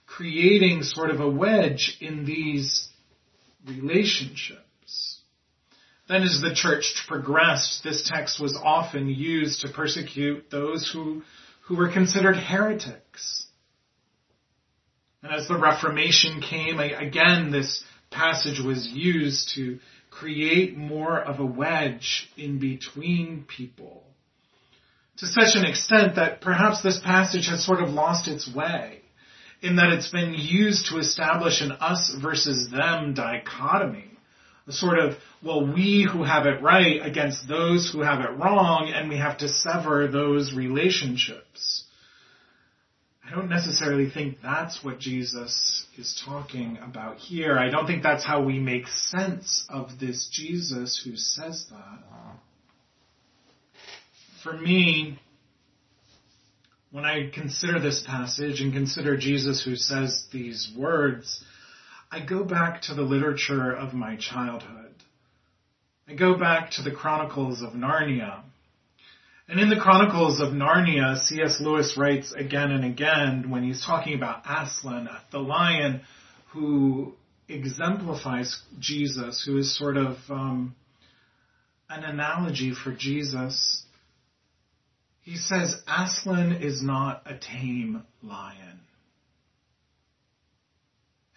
creating 0.07 0.83
sort 0.83 1.11
of 1.11 1.21
a 1.21 1.29
wedge 1.29 1.97
in 2.01 2.25
these 2.25 2.89
relationships. 3.67 4.61
Then 6.09 6.23
as 6.23 6.41
the 6.41 6.55
church 6.55 7.05
progressed, 7.07 7.85
this 7.85 8.09
text 8.09 8.41
was 8.41 8.57
often 8.57 9.09
used 9.09 9.61
to 9.61 9.69
persecute 9.69 10.51
those 10.51 10.91
who, 10.91 11.23
who 11.67 11.77
were 11.77 11.93
considered 11.93 12.37
heretics. 12.37 13.47
And 15.23 15.33
as 15.33 15.49
the 15.49 15.59
Reformation 15.59 16.41
came, 16.41 16.79
again, 16.79 17.51
this 17.51 17.85
passage 18.11 18.61
was 18.61 18.87
used 18.87 19.55
to 19.57 19.81
create 20.11 20.77
more 20.77 21.21
of 21.21 21.41
a 21.41 21.47
wedge 21.47 22.31
in 22.37 22.59
between 22.59 23.45
people. 23.47 24.05
To 25.19 25.27
such 25.27 25.57
an 25.57 25.67
extent 25.67 26.17
that 26.17 26.41
perhaps 26.41 26.83
this 26.83 27.01
passage 27.01 27.49
has 27.49 27.65
sort 27.65 27.83
of 27.83 27.91
lost 27.91 28.29
its 28.29 28.53
way 28.53 29.01
in 29.61 29.77
that 29.77 29.91
it's 29.91 30.11
been 30.11 30.35
used 30.35 30.87
to 30.87 30.99
establish 30.99 31.61
an 31.61 31.73
us 31.73 32.15
versus 32.23 32.71
them 32.71 33.15
dichotomy. 33.15 34.18
A 34.69 34.73
sort 34.73 34.99
of, 34.99 35.17
well, 35.43 35.67
we 35.67 36.07
who 36.11 36.23
have 36.25 36.45
it 36.45 36.63
right 36.63 37.01
against 37.03 37.49
those 37.49 37.91
who 37.91 38.03
have 38.03 38.21
it 38.21 38.37
wrong, 38.39 38.93
and 38.95 39.09
we 39.09 39.17
have 39.17 39.39
to 39.39 39.49
sever 39.49 40.09
those 40.09 40.53
relationships. 40.53 41.85
I 43.27 43.35
don't 43.35 43.49
necessarily 43.49 44.11
think 44.11 44.39
that's 44.43 44.85
what 44.85 44.99
Jesus 44.99 45.87
is 45.97 46.23
talking 46.25 46.79
about 46.83 47.17
here. 47.17 47.59
I 47.59 47.71
don't 47.71 47.87
think 47.87 48.03
that's 48.03 48.25
how 48.25 48.43
we 48.43 48.59
make 48.59 48.87
sense 48.89 49.65
of 49.69 49.99
this 49.99 50.29
Jesus 50.31 51.01
who 51.03 51.17
says 51.17 51.67
that. 51.71 52.37
For 54.43 54.53
me, 54.53 55.19
when 56.91 57.05
I 57.05 57.31
consider 57.31 57.81
this 57.81 58.03
passage 58.07 58.61
and 58.61 58.73
consider 58.73 59.17
Jesus 59.17 59.63
who 59.63 59.77
says 59.77 60.25
these 60.33 60.71
words, 60.77 61.43
I 62.11 62.25
go 62.25 62.43
back 62.43 62.83
to 62.83 62.95
the 62.95 63.03
literature 63.03 63.71
of 63.71 63.93
my 63.93 64.17
childhood. 64.17 64.95
I 66.09 66.15
go 66.15 66.39
back 66.39 66.71
to 66.73 66.83
the 66.83 66.91
Chronicles 66.91 67.61
of 67.61 67.75
Narnia. 67.75 68.43
And 69.47 69.61
in 69.61 69.69
the 69.69 69.81
Chronicles 69.81 70.41
of 70.41 70.55
Narnia, 70.55 71.19
C.S. 71.19 71.59
Lewis 71.61 71.97
writes 71.99 72.33
again 72.33 72.71
and 72.71 72.85
again 72.85 73.51
when 73.51 73.63
he's 73.63 73.85
talking 73.85 74.15
about 74.15 74.43
Aslan, 74.47 75.09
the 75.31 75.39
lion 75.39 76.01
who 76.53 77.15
exemplifies 77.47 78.63
Jesus, 78.79 79.45
who 79.45 79.59
is 79.59 79.77
sort 79.77 79.99
of 79.99 80.17
um, 80.31 80.75
an 81.91 82.05
analogy 82.05 82.73
for 82.75 82.93
Jesus. 82.93 83.83
He 85.23 85.37
says, 85.37 85.77
Aslan 85.87 86.53
is 86.63 86.83
not 86.83 87.23
a 87.27 87.37
tame 87.39 88.03
lion. 88.23 88.81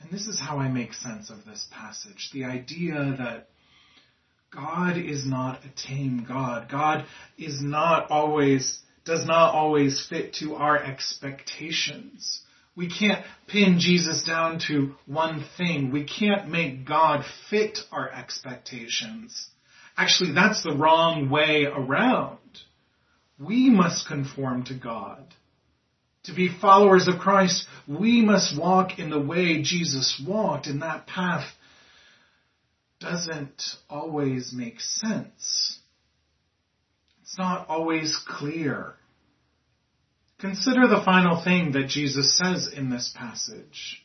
And 0.02 0.12
this 0.12 0.28
is 0.28 0.40
how 0.40 0.58
I 0.58 0.68
make 0.68 0.94
sense 0.94 1.30
of 1.30 1.46
this 1.46 1.68
passage. 1.72 2.30
The 2.34 2.46
idea 2.46 2.94
that 3.18 3.48
God 4.54 4.98
is 4.98 5.26
not 5.26 5.62
a 5.64 5.88
tame 5.88 6.26
God. 6.28 6.70
God 6.70 7.06
is 7.38 7.62
not 7.62 8.10
always, 8.12 8.80
does 9.06 9.26
not 9.26 9.54
always 9.54 10.06
fit 10.10 10.34
to 10.36 10.56
our 10.56 10.78
expectations. 10.78 12.42
We 12.76 12.90
can't 12.90 13.26
pin 13.48 13.80
Jesus 13.80 14.24
down 14.24 14.60
to 14.68 14.96
one 15.06 15.46
thing. 15.58 15.92
We 15.92 16.06
can't 16.06 16.50
make 16.50 16.86
God 16.86 17.24
fit 17.50 17.80
our 17.92 18.10
expectations. 18.12 19.48
Actually, 19.98 20.34
that's 20.34 20.64
the 20.64 20.76
wrong 20.76 21.30
way 21.30 21.66
around. 21.66 22.40
We 23.40 23.70
must 23.70 24.08
conform 24.08 24.64
to 24.66 24.74
God. 24.74 25.34
To 26.26 26.34
be 26.34 26.50
followers 26.50 27.08
of 27.08 27.20
Christ, 27.20 27.66
we 27.88 28.22
must 28.22 28.58
walk 28.58 29.00
in 29.00 29.10
the 29.10 29.20
way 29.20 29.62
Jesus 29.64 30.22
walked, 30.26 30.68
and 30.68 30.82
that 30.82 31.08
path 31.08 31.46
doesn't 33.00 33.64
always 33.90 34.54
make 34.54 34.80
sense. 34.80 35.80
It's 37.24 37.38
not 37.40 37.68
always 37.70 38.16
clear. 38.28 38.94
Consider 40.40 40.88
the 40.88 41.02
final 41.04 41.44
thing 41.44 41.72
that 41.72 41.88
Jesus 41.88 42.38
says 42.38 42.72
in 42.72 42.92
this 42.92 43.12
passage. 43.16 44.04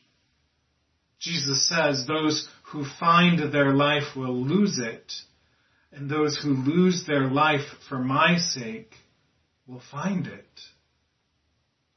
Jesus 1.19 1.67
says, 1.67 2.05
those 2.07 2.47
who 2.71 2.85
find 2.99 3.51
their 3.51 3.73
life 3.73 4.15
will 4.15 4.35
lose 4.35 4.79
it, 4.79 5.13
and 5.91 6.09
those 6.09 6.35
who 6.35 6.49
lose 6.49 7.05
their 7.05 7.27
life 7.27 7.65
for 7.87 7.99
my 7.99 8.37
sake 8.37 8.93
will 9.67 9.81
find 9.91 10.25
it 10.25 10.45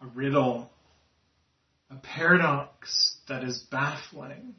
a 0.01 0.07
riddle, 0.07 0.71
a 1.91 1.97
paradox 1.97 3.17
that 3.29 3.45
is 3.45 3.59
baffling. 3.71 4.55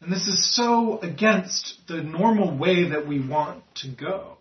And 0.00 0.12
this 0.12 0.26
is 0.26 0.54
so 0.54 0.98
against 1.00 1.78
the 1.88 2.02
normal 2.02 2.56
way 2.56 2.90
that 2.90 3.06
we 3.08 3.26
want 3.26 3.62
to 3.76 3.88
go. 3.88 4.36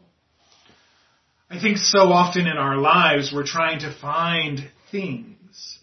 I 1.49 1.59
think 1.59 1.77
so 1.77 2.11
often 2.11 2.47
in 2.47 2.57
our 2.57 2.77
lives 2.77 3.31
we're 3.33 3.45
trying 3.45 3.79
to 3.79 3.91
find 3.91 4.69
things, 4.91 5.77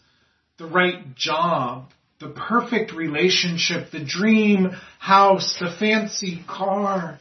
the 0.58 0.66
right 0.66 1.14
job, 1.14 1.90
the 2.18 2.28
perfect 2.28 2.92
relationship, 2.92 3.90
the 3.90 4.04
dream 4.04 4.72
house, 4.98 5.56
the 5.58 5.70
fancy 5.70 6.44
car. 6.46 7.18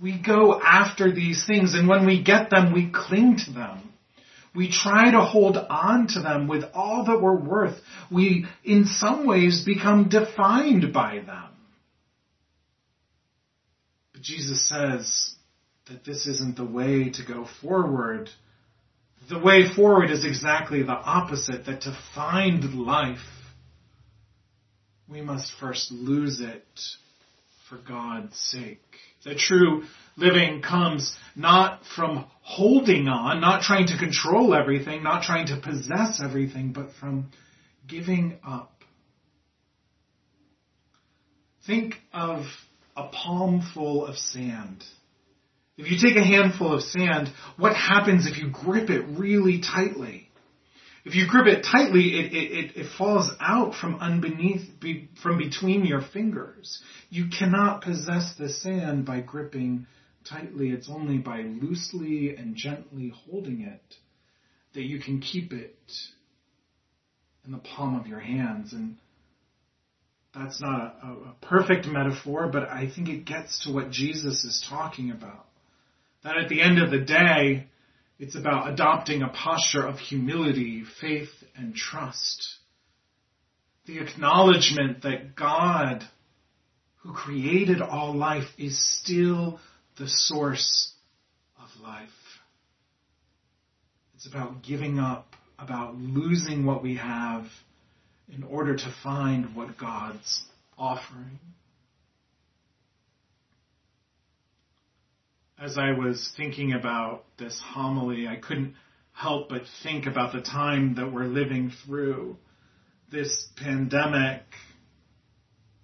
We 0.00 0.16
go 0.16 0.58
after 0.58 1.12
these 1.12 1.44
things 1.44 1.74
and 1.74 1.88
when 1.88 2.06
we 2.06 2.22
get 2.22 2.48
them, 2.48 2.72
we 2.72 2.90
cling 2.90 3.36
to 3.44 3.52
them. 3.52 3.91
We 4.54 4.70
try 4.70 5.10
to 5.10 5.24
hold 5.24 5.56
on 5.56 6.08
to 6.08 6.20
them 6.20 6.46
with 6.46 6.64
all 6.74 7.04
that 7.06 7.22
we're 7.22 7.34
worth. 7.34 7.76
We, 8.10 8.46
in 8.64 8.84
some 8.84 9.26
ways, 9.26 9.64
become 9.64 10.08
defined 10.10 10.92
by 10.92 11.22
them. 11.24 11.48
But 14.12 14.22
Jesus 14.22 14.68
says 14.68 15.34
that 15.88 16.04
this 16.04 16.26
isn't 16.26 16.56
the 16.56 16.66
way 16.66 17.10
to 17.10 17.24
go 17.24 17.46
forward. 17.62 18.28
The 19.30 19.38
way 19.38 19.72
forward 19.74 20.10
is 20.10 20.24
exactly 20.24 20.82
the 20.82 20.92
opposite, 20.92 21.64
that 21.64 21.82
to 21.82 21.96
find 22.14 22.74
life, 22.74 23.18
we 25.08 25.22
must 25.22 25.52
first 25.58 25.90
lose 25.90 26.40
it 26.40 26.64
for 27.68 27.78
God's 27.78 28.36
sake. 28.36 28.80
The 29.24 29.34
true 29.34 29.84
living 30.16 30.62
comes 30.62 31.16
not 31.34 31.82
from 31.96 32.26
holding 32.42 33.08
on, 33.08 33.40
not 33.40 33.62
trying 33.62 33.86
to 33.86 33.98
control 33.98 34.54
everything, 34.54 35.02
not 35.02 35.22
trying 35.22 35.46
to 35.46 35.56
possess 35.56 36.20
everything, 36.22 36.72
but 36.72 36.90
from 37.00 37.30
giving 37.86 38.38
up. 38.46 38.72
Think 41.66 41.94
of 42.12 42.44
a 42.96 43.08
palm 43.08 43.62
full 43.72 44.06
of 44.06 44.16
sand. 44.16 44.84
If 45.78 45.90
you 45.90 45.98
take 45.98 46.16
a 46.16 46.24
handful 46.24 46.74
of 46.74 46.82
sand, 46.82 47.32
what 47.56 47.74
happens 47.74 48.26
if 48.26 48.38
you 48.38 48.50
grip 48.50 48.90
it 48.90 49.04
really 49.18 49.60
tightly? 49.60 50.28
If 51.04 51.16
you 51.16 51.26
grip 51.26 51.46
it 51.46 51.64
tightly, 51.64 52.20
it, 52.20 52.32
it, 52.32 52.76
it, 52.76 52.86
falls 52.96 53.28
out 53.40 53.74
from 53.74 53.96
underneath, 53.96 54.68
from 55.20 55.38
between 55.38 55.84
your 55.84 56.00
fingers. 56.00 56.80
You 57.10 57.26
cannot 57.36 57.82
possess 57.82 58.34
the 58.38 58.48
sand 58.48 59.04
by 59.04 59.20
gripping 59.20 59.86
tightly. 60.24 60.70
It's 60.70 60.88
only 60.88 61.18
by 61.18 61.42
loosely 61.42 62.34
and 62.36 62.56
gently 62.56 63.12
holding 63.26 63.62
it 63.62 63.96
that 64.74 64.84
you 64.84 65.00
can 65.00 65.20
keep 65.20 65.52
it 65.52 65.76
in 67.44 67.52
the 67.52 67.58
palm 67.58 67.98
of 67.98 68.06
your 68.06 68.20
hands. 68.20 68.72
And 68.72 68.96
that's 70.34 70.60
not 70.60 70.96
a, 71.02 71.06
a 71.06 71.34
perfect 71.42 71.86
metaphor, 71.86 72.48
but 72.52 72.68
I 72.68 72.90
think 72.92 73.08
it 73.08 73.24
gets 73.24 73.64
to 73.64 73.72
what 73.72 73.90
Jesus 73.90 74.44
is 74.44 74.64
talking 74.68 75.10
about. 75.10 75.46
That 76.24 76.38
at 76.38 76.48
the 76.48 76.62
end 76.62 76.80
of 76.80 76.90
the 76.90 77.00
day, 77.00 77.66
it's 78.18 78.36
about 78.36 78.72
adopting 78.72 79.22
a 79.22 79.28
posture 79.28 79.84
of 79.84 79.98
humility, 79.98 80.84
faith, 81.00 81.30
and 81.56 81.74
trust. 81.74 82.46
The 83.86 83.98
acknowledgement 83.98 85.02
that 85.02 85.34
God, 85.34 86.04
who 86.98 87.12
created 87.12 87.82
all 87.82 88.14
life, 88.14 88.46
is 88.56 88.80
still 89.00 89.58
the 90.02 90.08
source 90.08 90.94
of 91.58 91.68
life. 91.80 92.08
It's 94.16 94.26
about 94.26 94.64
giving 94.64 94.98
up, 94.98 95.28
about 95.60 95.94
losing 95.94 96.66
what 96.66 96.82
we 96.82 96.96
have 96.96 97.44
in 98.28 98.42
order 98.42 98.74
to 98.74 98.94
find 99.04 99.54
what 99.54 99.78
God's 99.78 100.42
offering. 100.76 101.38
as 105.62 105.78
I 105.78 105.92
was 105.92 106.32
thinking 106.36 106.72
about 106.72 107.22
this 107.38 107.62
homily, 107.64 108.26
I 108.26 108.34
couldn't 108.34 108.74
help 109.12 109.48
but 109.48 109.62
think 109.84 110.06
about 110.06 110.32
the 110.32 110.40
time 110.40 110.96
that 110.96 111.12
we're 111.12 111.26
living 111.26 111.70
through. 111.86 112.36
This 113.12 113.46
pandemic, 113.56 114.42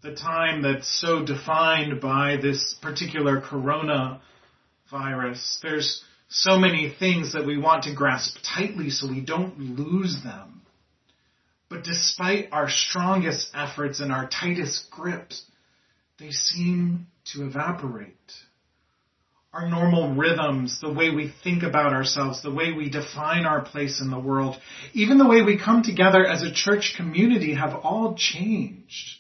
the 0.02 0.14
time 0.14 0.62
that's 0.62 1.00
so 1.00 1.24
defined 1.24 2.00
by 2.00 2.36
this 2.40 2.76
particular 2.80 3.40
corona 3.40 4.20
virus. 4.90 5.58
There's 5.62 6.02
so 6.28 6.58
many 6.58 6.94
things 6.98 7.32
that 7.32 7.46
we 7.46 7.58
want 7.58 7.84
to 7.84 7.94
grasp 7.94 8.36
tightly 8.42 8.90
so 8.90 9.08
we 9.08 9.20
don't 9.20 9.58
lose 9.58 10.22
them. 10.22 10.62
But 11.68 11.84
despite 11.84 12.48
our 12.52 12.70
strongest 12.70 13.50
efforts 13.54 14.00
and 14.00 14.12
our 14.12 14.28
tightest 14.28 14.90
grips, 14.90 15.44
they 16.18 16.30
seem 16.30 17.06
to 17.32 17.46
evaporate 17.46 18.14
our 19.52 19.68
normal 19.68 20.14
rhythms, 20.14 20.80
the 20.80 20.92
way 20.92 21.10
we 21.10 21.32
think 21.42 21.62
about 21.62 21.92
ourselves, 21.92 22.42
the 22.42 22.52
way 22.52 22.72
we 22.72 22.90
define 22.90 23.46
our 23.46 23.62
place 23.62 24.00
in 24.00 24.10
the 24.10 24.18
world, 24.18 24.56
even 24.92 25.18
the 25.18 25.26
way 25.26 25.42
we 25.42 25.58
come 25.58 25.82
together 25.82 26.24
as 26.26 26.42
a 26.42 26.52
church 26.52 26.94
community 26.96 27.54
have 27.54 27.74
all 27.74 28.14
changed. 28.16 29.18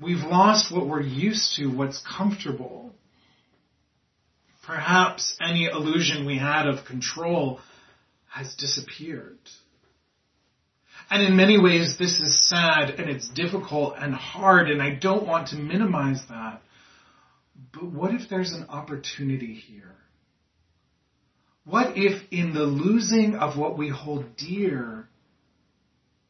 We've 0.00 0.24
lost 0.24 0.74
what 0.74 0.88
we're 0.88 1.02
used 1.02 1.56
to, 1.56 1.66
what's 1.66 2.02
comfortable. 2.02 2.92
Perhaps 4.66 5.36
any 5.40 5.66
illusion 5.66 6.26
we 6.26 6.38
had 6.38 6.66
of 6.66 6.84
control 6.84 7.60
has 8.28 8.54
disappeared. 8.54 9.38
And 11.10 11.22
in 11.22 11.36
many 11.36 11.60
ways, 11.60 11.96
this 11.98 12.18
is 12.20 12.48
sad 12.48 12.90
and 12.90 13.10
it's 13.10 13.28
difficult 13.28 13.94
and 13.98 14.14
hard, 14.14 14.70
and 14.70 14.82
I 14.82 14.94
don't 14.94 15.26
want 15.26 15.48
to 15.48 15.56
minimize 15.56 16.22
that. 16.28 16.62
But 17.72 17.84
what 17.84 18.14
if 18.14 18.28
there's 18.28 18.52
an 18.52 18.66
opportunity 18.68 19.54
here? 19.54 19.94
What 21.64 21.96
if 21.96 22.22
in 22.30 22.52
the 22.52 22.64
losing 22.64 23.36
of 23.36 23.56
what 23.56 23.78
we 23.78 23.88
hold 23.88 24.36
dear, 24.36 25.08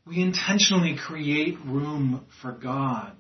we 0.07 0.20
intentionally 0.20 0.96
create 0.96 1.59
room 1.64 2.27
for 2.42 2.53
God? 2.53 3.16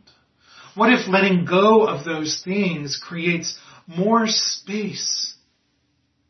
What 0.74 0.92
if 0.92 1.06
letting 1.08 1.44
go 1.44 1.86
of 1.86 2.04
those 2.04 2.42
things 2.44 3.00
creates 3.02 3.56
more 3.86 4.26
space 4.26 5.34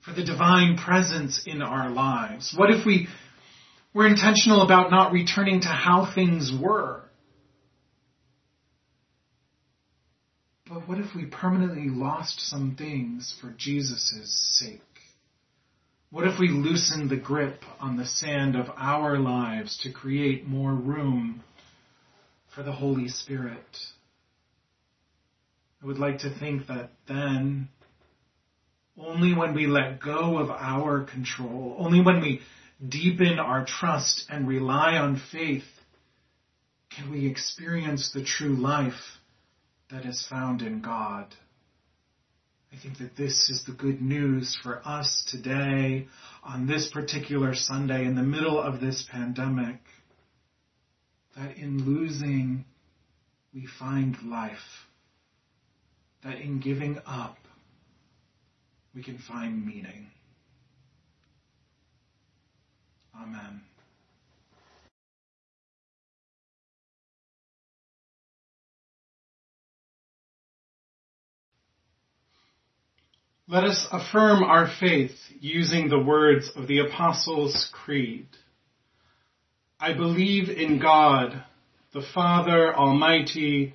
for 0.05 0.13
the 0.13 0.25
divine 0.25 0.77
presence 0.77 1.43
in 1.47 1.63
our 1.63 1.91
lives? 1.91 2.55
What 2.57 2.71
if 2.71 2.85
we 2.85 3.09
were 3.95 4.07
intentional 4.07 4.63
about 4.63 4.91
not 4.91 5.13
returning 5.13 5.63
to 5.63 5.69
how 5.69 6.13
things 6.15 6.53
were? 6.53 7.03
But 10.69 10.89
what 10.89 10.99
if 10.99 11.15
we 11.15 11.27
permanently 11.27 11.89
lost 11.89 12.41
some 12.41 12.75
things 12.77 13.35
for 13.41 13.55
Jesus' 13.57 14.59
sake? 14.59 14.81
What 16.11 16.27
if 16.27 16.39
we 16.39 16.49
loosened 16.49 17.11
the 17.11 17.17
grip 17.17 17.63
on 17.81 17.97
the 17.97 18.07
sand 18.07 18.57
of 18.57 18.67
our 18.77 19.19
lives 19.19 19.79
to 19.83 19.93
create 19.93 20.47
more 20.47 20.73
room 20.73 21.43
for 22.55 22.63
the 22.63 22.73
Holy 22.73 23.09
Spirit? 23.09 23.65
I 25.85 25.87
would 25.87 25.99
like 25.99 26.21
to 26.21 26.31
think 26.31 26.69
that 26.69 26.93
then, 27.07 27.69
only 28.99 29.35
when 29.35 29.53
we 29.53 29.67
let 29.67 30.01
go 30.01 30.39
of 30.39 30.49
our 30.51 31.05
control, 31.05 31.77
only 31.79 32.01
when 32.01 32.23
we 32.23 32.41
deepen 32.89 33.39
our 33.39 33.67
trust 33.67 34.25
and 34.31 34.49
rely 34.49 34.97
on 34.97 35.21
faith, 35.31 35.67
can 36.89 37.11
we 37.11 37.27
experience 37.27 38.13
the 38.13 38.25
true 38.25 38.57
life 38.57 39.19
that 39.91 40.07
is 40.07 40.27
found 40.27 40.63
in 40.63 40.81
God. 40.81 41.27
I 42.73 42.77
think 42.83 42.97
that 42.99 43.15
this 43.15 43.51
is 43.51 43.65
the 43.67 43.73
good 43.73 44.01
news 44.01 44.57
for 44.63 44.81
us 44.89 45.23
today 45.31 46.07
on 46.43 46.67
this 46.67 46.89
particular 46.89 47.55
Sunday 47.55 48.07
in 48.07 48.15
the 48.15 48.23
middle 48.23 48.59
of 48.59 48.81
this 48.81 49.07
pandemic. 49.13 49.81
That 51.37 51.59
in 51.59 51.85
losing, 51.85 52.65
we 53.53 53.67
find 53.79 54.17
life. 54.23 54.87
That 56.25 56.41
in 56.41 56.59
giving 56.59 56.99
up, 57.07 57.37
we 58.95 59.03
can 59.03 59.19
find 59.19 59.67
meaning. 59.67 60.07
Amen. 63.15 63.61
Let 73.47 73.65
us 73.65 73.87
affirm 73.93 74.43
our 74.43 74.71
faith 74.81 75.13
using 75.39 75.91
the 75.91 75.99
words 75.99 76.51
of 76.57 76.67
the 76.67 76.79
Apostles' 76.79 77.71
Creed. 77.73 78.27
I 79.79 79.93
believe 79.93 80.49
in 80.49 80.81
God, 80.81 81.45
the 81.93 82.03
Father 82.15 82.75
Almighty, 82.75 83.75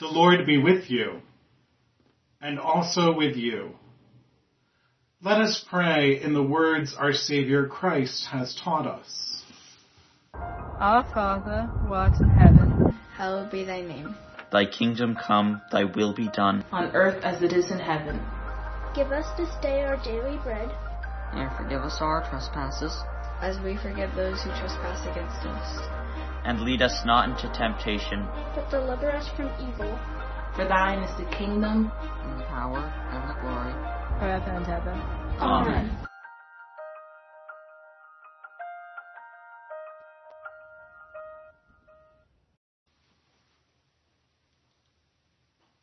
The 0.00 0.08
Lord 0.08 0.44
be 0.44 0.58
with 0.58 0.90
you, 0.90 1.20
and 2.40 2.58
also 2.58 3.14
with 3.14 3.36
you. 3.36 3.70
Let 5.22 5.40
us 5.40 5.64
pray 5.70 6.20
in 6.20 6.34
the 6.34 6.42
words 6.42 6.96
our 6.98 7.12
Savior 7.12 7.68
Christ 7.68 8.26
has 8.26 8.58
taught 8.62 8.86
us. 8.86 9.42
Our 10.34 11.04
Father, 11.14 11.70
who 11.80 11.94
art 11.94 12.20
in 12.20 12.28
heaven, 12.28 12.76
hallowed 13.16 13.52
be 13.52 13.62
thy 13.64 13.82
name. 13.82 14.16
Thy 14.50 14.66
kingdom 14.66 15.16
come, 15.16 15.62
thy 15.70 15.84
will 15.84 16.12
be 16.12 16.28
done. 16.28 16.64
On 16.72 16.90
earth 16.94 17.22
as 17.24 17.42
it 17.42 17.52
is 17.52 17.70
in 17.70 17.78
heaven. 17.78 18.20
Give 18.94 19.12
us 19.12 19.26
this 19.38 19.54
day 19.62 19.82
our 19.82 19.96
daily 20.04 20.38
bread. 20.38 20.70
And 21.32 21.56
forgive 21.56 21.82
us 21.82 21.98
our 22.00 22.28
trespasses. 22.28 22.96
As 23.40 23.60
we 23.60 23.76
forgive 23.76 24.14
those 24.16 24.42
who 24.42 24.50
trespass 24.50 25.06
against 25.06 25.46
us. 25.46 26.03
And 26.44 26.60
lead 26.60 26.82
us 26.82 27.02
not 27.06 27.28
into 27.28 27.48
temptation. 27.56 28.26
But 28.54 28.70
deliver 28.70 29.10
us 29.10 29.28
from 29.36 29.46
evil. 29.60 29.98
For 30.54 30.64
thine 30.68 31.02
is 31.02 31.16
the 31.16 31.24
kingdom, 31.36 31.90
and 32.22 32.40
the 32.40 32.44
power, 32.44 32.78
and 32.78 33.28
the 33.28 33.34
glory. 33.40 33.72
Forever 34.20 34.50
and 34.50 34.66
ever. 34.68 34.90
Amen. 35.40 35.90
Amen. 35.90 36.08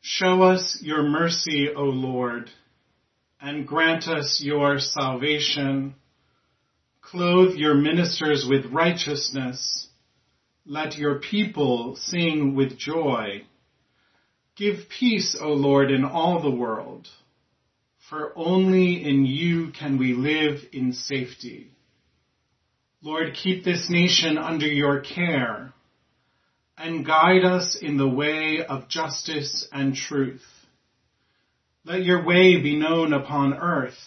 Show 0.00 0.42
us 0.42 0.78
your 0.82 1.02
mercy, 1.02 1.70
O 1.74 1.84
Lord, 1.84 2.50
and 3.40 3.66
grant 3.66 4.08
us 4.08 4.40
your 4.44 4.78
salvation. 4.78 5.94
Clothe 7.00 7.56
your 7.56 7.74
ministers 7.74 8.46
with 8.48 8.66
righteousness. 8.66 9.88
Let 10.64 10.96
your 10.96 11.18
people 11.18 11.96
sing 11.96 12.54
with 12.54 12.78
joy. 12.78 13.42
Give 14.56 14.76
peace, 14.88 15.36
O 15.40 15.48
Lord, 15.48 15.90
in 15.90 16.04
all 16.04 16.40
the 16.40 16.50
world, 16.50 17.08
for 18.08 18.32
only 18.36 19.04
in 19.04 19.24
you 19.26 19.72
can 19.72 19.98
we 19.98 20.14
live 20.14 20.60
in 20.72 20.92
safety. 20.92 21.72
Lord, 23.02 23.34
keep 23.34 23.64
this 23.64 23.88
nation 23.90 24.38
under 24.38 24.66
your 24.66 25.00
care 25.00 25.72
and 26.78 27.04
guide 27.04 27.44
us 27.44 27.76
in 27.80 27.96
the 27.96 28.08
way 28.08 28.64
of 28.64 28.88
justice 28.88 29.66
and 29.72 29.96
truth. 29.96 30.44
Let 31.84 32.04
your 32.04 32.24
way 32.24 32.62
be 32.62 32.76
known 32.76 33.12
upon 33.12 33.54
earth, 33.54 33.98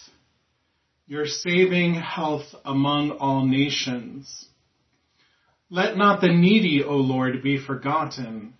your 1.06 1.26
saving 1.26 1.94
health 1.94 2.46
among 2.64 3.10
all 3.10 3.44
nations. 3.44 4.46
Let 5.68 5.96
not 5.96 6.20
the 6.20 6.28
needy, 6.28 6.84
O 6.84 6.96
Lord, 6.96 7.42
be 7.42 7.58
forgotten, 7.58 8.54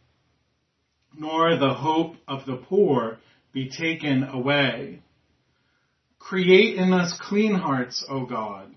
nor 1.17 1.57
the 1.57 1.75
hope 1.75 2.17
of 2.27 2.47
the 2.47 2.57
poor 2.57 3.19
be 3.53 3.71
taken 3.71 4.25
away. 4.25 5.03
Create 6.19 6.77
in 6.77 6.93
us 6.93 7.17
clean 7.21 7.55
hearts, 7.55 8.05
O 8.09 8.27
God, 8.27 8.75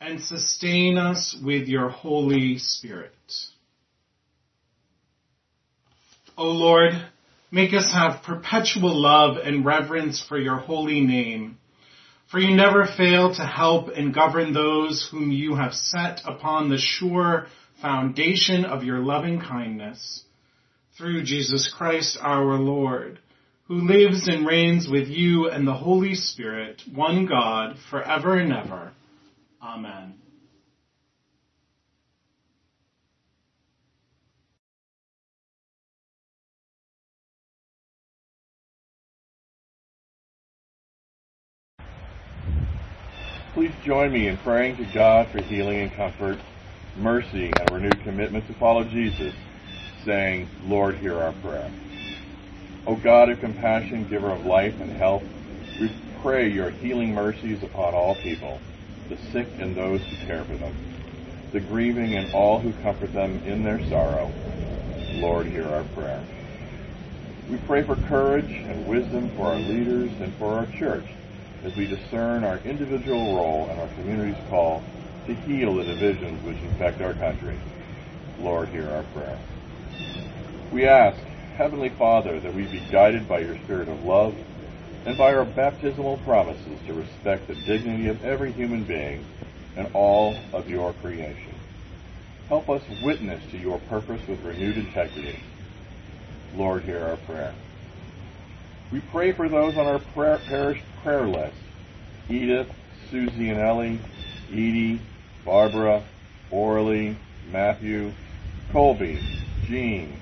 and 0.00 0.22
sustain 0.22 0.96
us 0.96 1.36
with 1.44 1.68
your 1.68 1.90
Holy 1.90 2.56
Spirit. 2.58 3.12
O 6.38 6.46
Lord, 6.46 6.92
make 7.50 7.74
us 7.74 7.92
have 7.92 8.22
perpetual 8.24 9.00
love 9.00 9.36
and 9.36 9.66
reverence 9.66 10.24
for 10.26 10.38
your 10.38 10.56
holy 10.56 11.02
name. 11.02 11.58
For 12.32 12.38
you 12.38 12.56
never 12.56 12.86
fail 12.86 13.34
to 13.34 13.44
help 13.44 13.88
and 13.94 14.14
govern 14.14 14.54
those 14.54 15.06
whom 15.10 15.30
you 15.30 15.54
have 15.56 15.74
set 15.74 16.22
upon 16.24 16.70
the 16.70 16.78
sure 16.78 17.46
foundation 17.82 18.64
of 18.64 18.84
your 18.84 19.00
loving 19.00 19.38
kindness. 19.38 20.24
Through 20.96 21.24
Jesus 21.24 21.72
Christ 21.76 22.16
our 22.22 22.54
Lord, 22.54 23.18
who 23.68 23.86
lives 23.86 24.28
and 24.28 24.46
reigns 24.46 24.88
with 24.88 25.08
you 25.08 25.50
and 25.50 25.68
the 25.68 25.74
Holy 25.74 26.14
Spirit, 26.14 26.80
one 26.94 27.26
God, 27.26 27.76
forever 27.90 28.38
and 28.38 28.50
ever. 28.50 28.92
Amen. 29.62 30.14
Please 43.54 43.72
join 43.84 44.10
me 44.10 44.28
in 44.28 44.38
praying 44.38 44.78
to 44.78 44.84
God 44.94 45.28
for 45.30 45.42
healing 45.42 45.80
and 45.80 45.92
comfort 45.92 46.38
mercy, 46.96 47.50
and 47.50 47.70
a 47.70 47.74
renewed 47.74 48.02
commitment 48.02 48.46
to 48.46 48.54
follow 48.54 48.82
Jesus, 48.84 49.34
saying, 50.06 50.48
Lord, 50.64 50.96
hear 50.96 51.18
our 51.18 51.32
prayer. 51.32 51.70
O 52.86 52.96
God 52.96 53.28
of 53.28 53.40
compassion, 53.40 54.08
giver 54.08 54.30
of 54.30 54.46
life 54.46 54.80
and 54.80 54.90
health, 54.90 55.22
we 55.78 55.94
pray 56.22 56.48
your 56.48 56.70
healing 56.70 57.12
mercies 57.12 57.62
upon 57.62 57.94
all 57.94 58.14
people, 58.16 58.58
the 59.10 59.18
sick 59.32 59.48
and 59.58 59.76
those 59.76 60.00
who 60.00 60.26
care 60.26 60.44
for 60.44 60.56
them, 60.56 60.74
the 61.52 61.60
grieving 61.60 62.14
and 62.14 62.32
all 62.34 62.58
who 62.58 62.72
comfort 62.82 63.12
them 63.12 63.36
in 63.44 63.64
their 63.64 63.82
sorrow. 63.90 64.32
Lord, 65.16 65.46
hear 65.46 65.66
our 65.68 65.84
prayer. 65.94 66.24
We 67.50 67.58
pray 67.58 67.82
for 67.82 67.96
courage 67.96 68.50
and 68.50 68.86
wisdom 68.86 69.30
for 69.36 69.48
our 69.48 69.58
leaders 69.58 70.10
and 70.20 70.34
for 70.36 70.54
our 70.54 70.66
church 70.78 71.04
as 71.64 71.76
we 71.76 71.86
discern 71.86 72.44
our 72.44 72.58
individual 72.58 73.36
role 73.36 73.68
and 73.70 73.80
our 73.80 73.88
community's 73.88 74.42
call 74.48 74.82
to 75.26 75.34
heal 75.34 75.76
the 75.76 75.84
divisions 75.84 76.42
which 76.44 76.58
infect 76.58 77.00
our 77.00 77.14
country. 77.14 77.58
Lord, 78.40 78.68
hear 78.68 78.88
our 78.88 79.04
prayer. 79.14 79.38
We 80.72 80.86
ask, 80.86 81.18
Heavenly 81.56 81.90
Father, 81.90 82.40
that 82.40 82.54
we 82.54 82.64
be 82.66 82.82
guided 82.90 83.28
by 83.28 83.40
your 83.40 83.56
spirit 83.58 83.88
of 83.88 84.04
love 84.04 84.34
and 85.04 85.16
by 85.16 85.34
our 85.34 85.44
baptismal 85.44 86.18
promises 86.18 86.78
to 86.86 86.94
respect 86.94 87.46
the 87.46 87.54
dignity 87.54 88.08
of 88.08 88.24
every 88.24 88.52
human 88.52 88.84
being 88.84 89.24
and 89.76 89.88
all 89.94 90.36
of 90.52 90.68
your 90.68 90.92
creation. 90.94 91.54
Help 92.48 92.68
us 92.68 92.82
witness 93.02 93.42
to 93.50 93.58
your 93.58 93.78
purpose 93.80 94.20
with 94.26 94.42
renewed 94.44 94.76
integrity. 94.76 95.38
Lord, 96.54 96.82
hear 96.82 97.04
our 97.04 97.16
prayer. 97.18 97.54
We 98.92 99.00
pray 99.00 99.32
for 99.32 99.48
those 99.48 99.78
on 99.78 99.86
our 99.86 99.98
prayer, 99.98 100.38
parish 100.46 100.82
prayer 101.02 101.26
list. 101.26 101.56
Edith, 102.28 102.70
Susie 103.10 103.48
and 103.48 103.58
Ellie, 103.58 103.98
Edie, 104.50 105.00
Barbara, 105.46 106.02
Orly, 106.50 107.16
Matthew, 107.50 108.12
Colby, 108.70 109.18
Jean, 109.66 110.20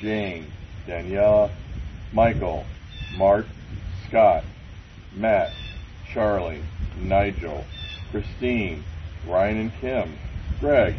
Jane, 0.00 0.46
Daniela, 0.88 1.50
Michael, 2.14 2.64
Mark, 3.18 3.46
Scott, 4.08 4.44
Matt, 5.14 5.52
Charlie, 6.10 6.62
Nigel, 6.98 7.66
Christine, 8.10 8.82
Ryan 9.28 9.58
and 9.58 9.80
Kim, 9.80 10.18
Greg, 10.58 10.94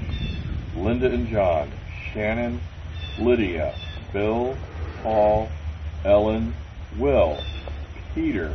Linda 0.75 1.08
and 1.10 1.27
John, 1.27 1.71
Shannon, 2.13 2.62
Lydia, 3.17 3.73
Bill, 4.13 4.56
Paul, 5.01 5.49
Ellen, 6.06 6.53
Will, 6.95 7.39
Peter, 8.15 8.54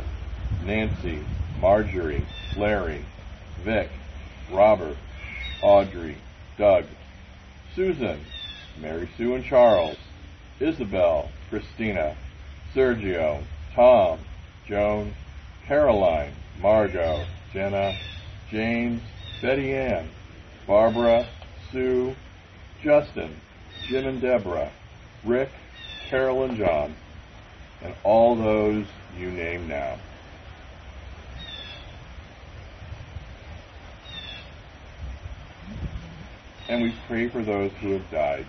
Nancy, 0.65 1.25
Marjorie, 1.59 2.25
Larry, 2.55 3.05
Vic, 3.63 3.89
Robert, 4.51 4.97
Audrey, 5.61 6.17
Doug, 6.57 6.85
Susan, 7.75 8.19
Mary 8.79 9.09
Sue 9.17 9.35
and 9.35 9.45
Charles, 9.45 9.97
Isabel, 10.59 11.29
Christina, 11.49 12.15
Sergio, 12.73 13.43
Tom, 13.73 14.19
Joan, 14.67 15.13
Caroline, 15.67 16.33
Margot, 16.59 17.25
Jenna, 17.51 17.95
James, 18.49 19.01
Betty 19.41 19.73
Ann, 19.73 20.09
Barbara, 20.67 21.27
Sue, 21.71 22.15
Justin, 22.83 23.35
Jim 23.87 24.07
and 24.07 24.21
Deborah, 24.21 24.71
Rick, 25.23 25.49
Carol 26.09 26.43
and 26.43 26.57
John, 26.57 26.95
and 27.83 27.93
all 28.03 28.35
those 28.35 28.85
you 29.17 29.29
name 29.29 29.67
now. 29.67 29.99
And 36.69 36.81
we 36.81 36.93
pray 37.07 37.29
for 37.29 37.43
those 37.43 37.71
who 37.81 37.91
have 37.91 38.09
died. 38.09 38.45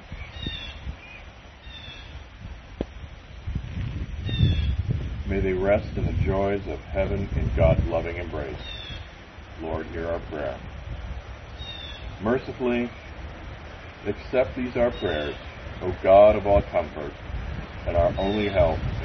May 5.28 5.40
they 5.40 5.52
rest 5.52 5.96
in 5.96 6.06
the 6.06 6.12
joys 6.24 6.62
of 6.68 6.78
heaven 6.78 7.28
in 7.34 7.50
God's 7.56 7.84
loving 7.86 8.16
embrace. 8.16 8.56
Lord, 9.60 9.86
hear 9.86 10.06
our 10.06 10.20
prayer. 10.30 10.58
Mercifully, 12.22 12.90
accept 14.06 14.54
these 14.54 14.76
our 14.76 14.90
prayers, 14.92 15.34
O 15.82 15.94
God 16.02 16.36
of 16.36 16.46
all 16.46 16.62
comfort, 16.62 17.12
and 17.86 17.96
our 17.96 18.14
only 18.16 18.48
help 18.48 18.78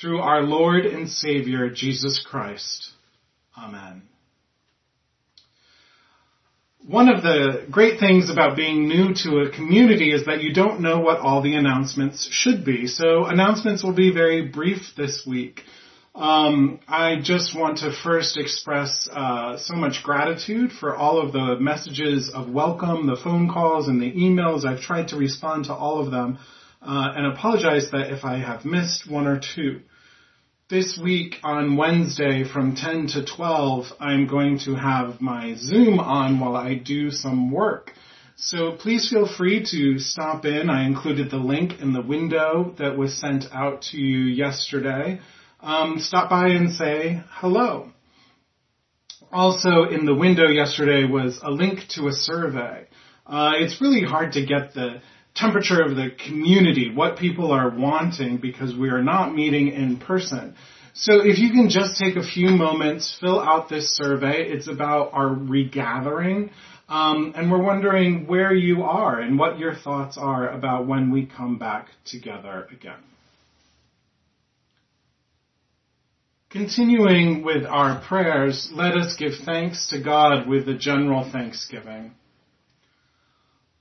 through 0.00 0.20
our 0.20 0.42
Lord 0.42 0.84
and 0.86 1.08
Savior 1.08 1.70
Jesus 1.70 2.24
Christ. 2.24 2.90
Amen. 3.56 4.02
One 6.86 7.08
of 7.08 7.22
the 7.22 7.66
great 7.68 7.98
things 7.98 8.30
about 8.30 8.56
being 8.56 8.86
new 8.86 9.12
to 9.24 9.40
a 9.40 9.50
community 9.50 10.12
is 10.12 10.26
that 10.26 10.42
you 10.42 10.54
don't 10.54 10.80
know 10.80 11.00
what 11.00 11.18
all 11.18 11.42
the 11.42 11.56
announcements 11.56 12.28
should 12.30 12.64
be. 12.64 12.86
So 12.86 13.24
announcements 13.24 13.82
will 13.82 13.94
be 13.94 14.12
very 14.12 14.46
brief 14.46 14.94
this 14.96 15.26
week. 15.26 15.62
Um, 16.14 16.80
I 16.86 17.16
just 17.20 17.54
want 17.58 17.78
to 17.78 17.92
first 17.92 18.38
express 18.38 19.08
uh, 19.12 19.58
so 19.58 19.74
much 19.74 20.02
gratitude 20.02 20.70
for 20.72 20.96
all 20.96 21.20
of 21.20 21.32
the 21.32 21.56
messages 21.58 22.30
of 22.32 22.48
welcome, 22.48 23.06
the 23.06 23.16
phone 23.16 23.50
calls, 23.52 23.88
and 23.88 24.00
the 24.00 24.12
emails. 24.12 24.64
I've 24.64 24.80
tried 24.80 25.08
to 25.08 25.16
respond 25.16 25.66
to 25.66 25.74
all 25.74 26.00
of 26.00 26.10
them, 26.10 26.38
uh, 26.86 27.12
and 27.16 27.26
apologize 27.26 27.90
that 27.92 28.12
if 28.12 28.24
I 28.24 28.38
have 28.38 28.64
missed 28.64 29.10
one 29.10 29.26
or 29.26 29.40
two. 29.40 29.80
This 30.68 30.98
week 31.02 31.36
on 31.44 31.76
Wednesday 31.76 32.44
from 32.44 32.74
10 32.74 33.08
to 33.08 33.24
12, 33.24 33.86
I'm 34.00 34.26
going 34.26 34.58
to 34.60 34.74
have 34.74 35.20
my 35.20 35.54
Zoom 35.56 35.98
on 35.98 36.40
while 36.40 36.56
I 36.56 36.74
do 36.74 37.10
some 37.10 37.50
work. 37.50 37.92
So 38.36 38.72
please 38.72 39.08
feel 39.08 39.26
free 39.26 39.64
to 39.70 39.98
stop 39.98 40.44
in. 40.44 40.68
I 40.68 40.86
included 40.86 41.30
the 41.30 41.36
link 41.36 41.80
in 41.80 41.92
the 41.92 42.02
window 42.02 42.74
that 42.78 42.96
was 42.96 43.18
sent 43.18 43.44
out 43.52 43.82
to 43.90 43.96
you 43.98 44.24
yesterday 44.24 45.20
um, 45.60 45.98
stop 45.98 46.30
by 46.30 46.48
and 46.48 46.72
say 46.72 47.22
hello. 47.30 47.90
Also 49.32 49.84
in 49.84 50.06
the 50.06 50.14
window 50.14 50.46
yesterday 50.46 51.04
was 51.04 51.40
a 51.42 51.50
link 51.50 51.80
to 51.90 52.08
a 52.08 52.12
survey. 52.12 52.86
Uh, 53.26 53.52
it's 53.56 53.80
really 53.80 54.04
hard 54.04 54.32
to 54.32 54.46
get 54.46 54.74
the 54.74 55.00
temperature 55.36 55.82
of 55.82 55.96
the 55.96 56.10
community, 56.26 56.92
what 56.92 57.18
people 57.18 57.52
are 57.52 57.70
wanting 57.70 58.38
because 58.38 58.74
we 58.74 58.88
are 58.88 59.02
not 59.02 59.34
meeting 59.34 59.68
in 59.68 59.98
person. 59.98 60.54
So 60.94 61.20
if 61.22 61.38
you 61.38 61.50
can 61.50 61.68
just 61.68 61.98
take 61.98 62.16
a 62.16 62.22
few 62.22 62.48
moments, 62.48 63.16
fill 63.20 63.38
out 63.38 63.68
this 63.68 63.94
survey. 63.96 64.48
It's 64.48 64.66
about 64.66 65.12
our 65.12 65.28
regathering. 65.28 66.50
Um, 66.88 67.34
and 67.36 67.50
we're 67.50 67.62
wondering 67.62 68.26
where 68.26 68.54
you 68.54 68.82
are 68.82 69.20
and 69.20 69.38
what 69.38 69.58
your 69.58 69.74
thoughts 69.74 70.16
are 70.16 70.48
about 70.48 70.86
when 70.86 71.10
we 71.10 71.26
come 71.26 71.58
back 71.58 71.88
together 72.06 72.68
again. 72.72 73.02
Continuing 76.48 77.44
with 77.44 77.66
our 77.66 78.00
prayers, 78.00 78.70
let 78.72 78.96
us 78.96 79.16
give 79.18 79.32
thanks 79.44 79.88
to 79.88 80.00
God 80.00 80.48
with 80.48 80.68
a 80.68 80.74
general 80.74 81.28
thanksgiving. 81.30 82.14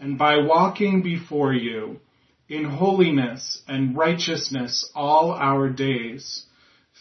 and 0.00 0.18
by 0.18 0.38
walking 0.38 1.02
before 1.02 1.52
you 1.52 2.00
in 2.48 2.64
holiness 2.64 3.62
and 3.68 3.96
righteousness 3.96 4.90
all 4.94 5.30
our 5.32 5.68
days, 5.68 6.46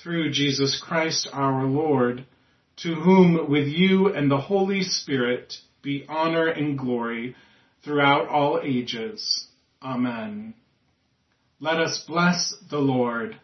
through 0.04 0.32
Jesus 0.32 0.82
Christ 0.86 1.28
our 1.34 1.66
Lord, 1.66 2.26
to 2.78 2.96
whom 2.96 3.50
with 3.50 3.68
you 3.68 4.14
and 4.14 4.30
the 4.30 4.38
Holy 4.38 4.84
Spirit 4.84 5.56
be 5.82 6.06
honor 6.08 6.48
and 6.48 6.78
glory 6.78 7.36
throughout 7.84 8.28
all 8.28 8.62
ages. 8.64 9.48
Amen. 9.82 10.54
Let 11.60 11.80
us 11.80 12.04
bless 12.08 12.54
the 12.70 12.80
Lord. 12.80 13.40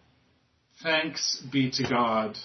Thanks 0.83 1.41
be 1.51 1.71
to 1.71 1.83
God. 1.83 2.37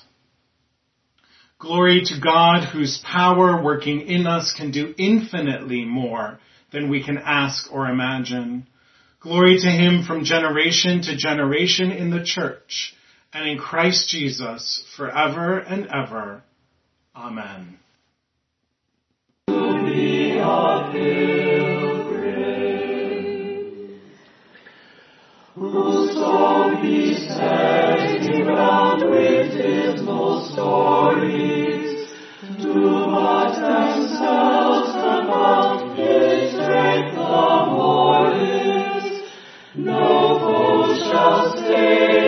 Glory 1.59 2.03
to 2.07 2.21
God 2.21 2.65
whose 2.73 3.03
power 3.05 3.63
working 3.63 4.01
in 4.03 4.27
us 4.27 4.55
can 4.57 4.71
do 4.71 4.95
infinitely 4.97 5.85
more 5.85 6.41
than 6.73 6.89
we 6.91 7.03
can 7.03 7.19
ask 7.19 7.73
or 7.73 7.87
imagine. 7.87 8.67
Glory 9.21 9.59
to 9.59 9.71
him 9.71 10.03
from 10.05 10.25
generation 10.25 11.03
to 11.03 11.17
generation 11.17 11.91
in 11.91 12.11
the 12.11 12.25
church 12.25 12.95
and 13.33 13.49
in 13.49 13.59
Christ 13.59 14.09
Jesus 14.09 14.85
forever 14.97 15.59
and 15.59 15.87
ever. 15.89 16.43
Amen. 17.15 17.79
Whose 25.55 26.15
soul 26.15 26.77
he 26.77 27.15
set 27.15 28.41
around 28.41 29.11
with 29.11 29.53
dismal 29.53 30.49
stories, 30.53 32.09
to 32.63 33.07
but 33.13 33.53
themselves. 33.61 34.80
no 39.85 40.39
foe 40.41 40.95
shall 40.95 41.57
stay. 41.57 42.20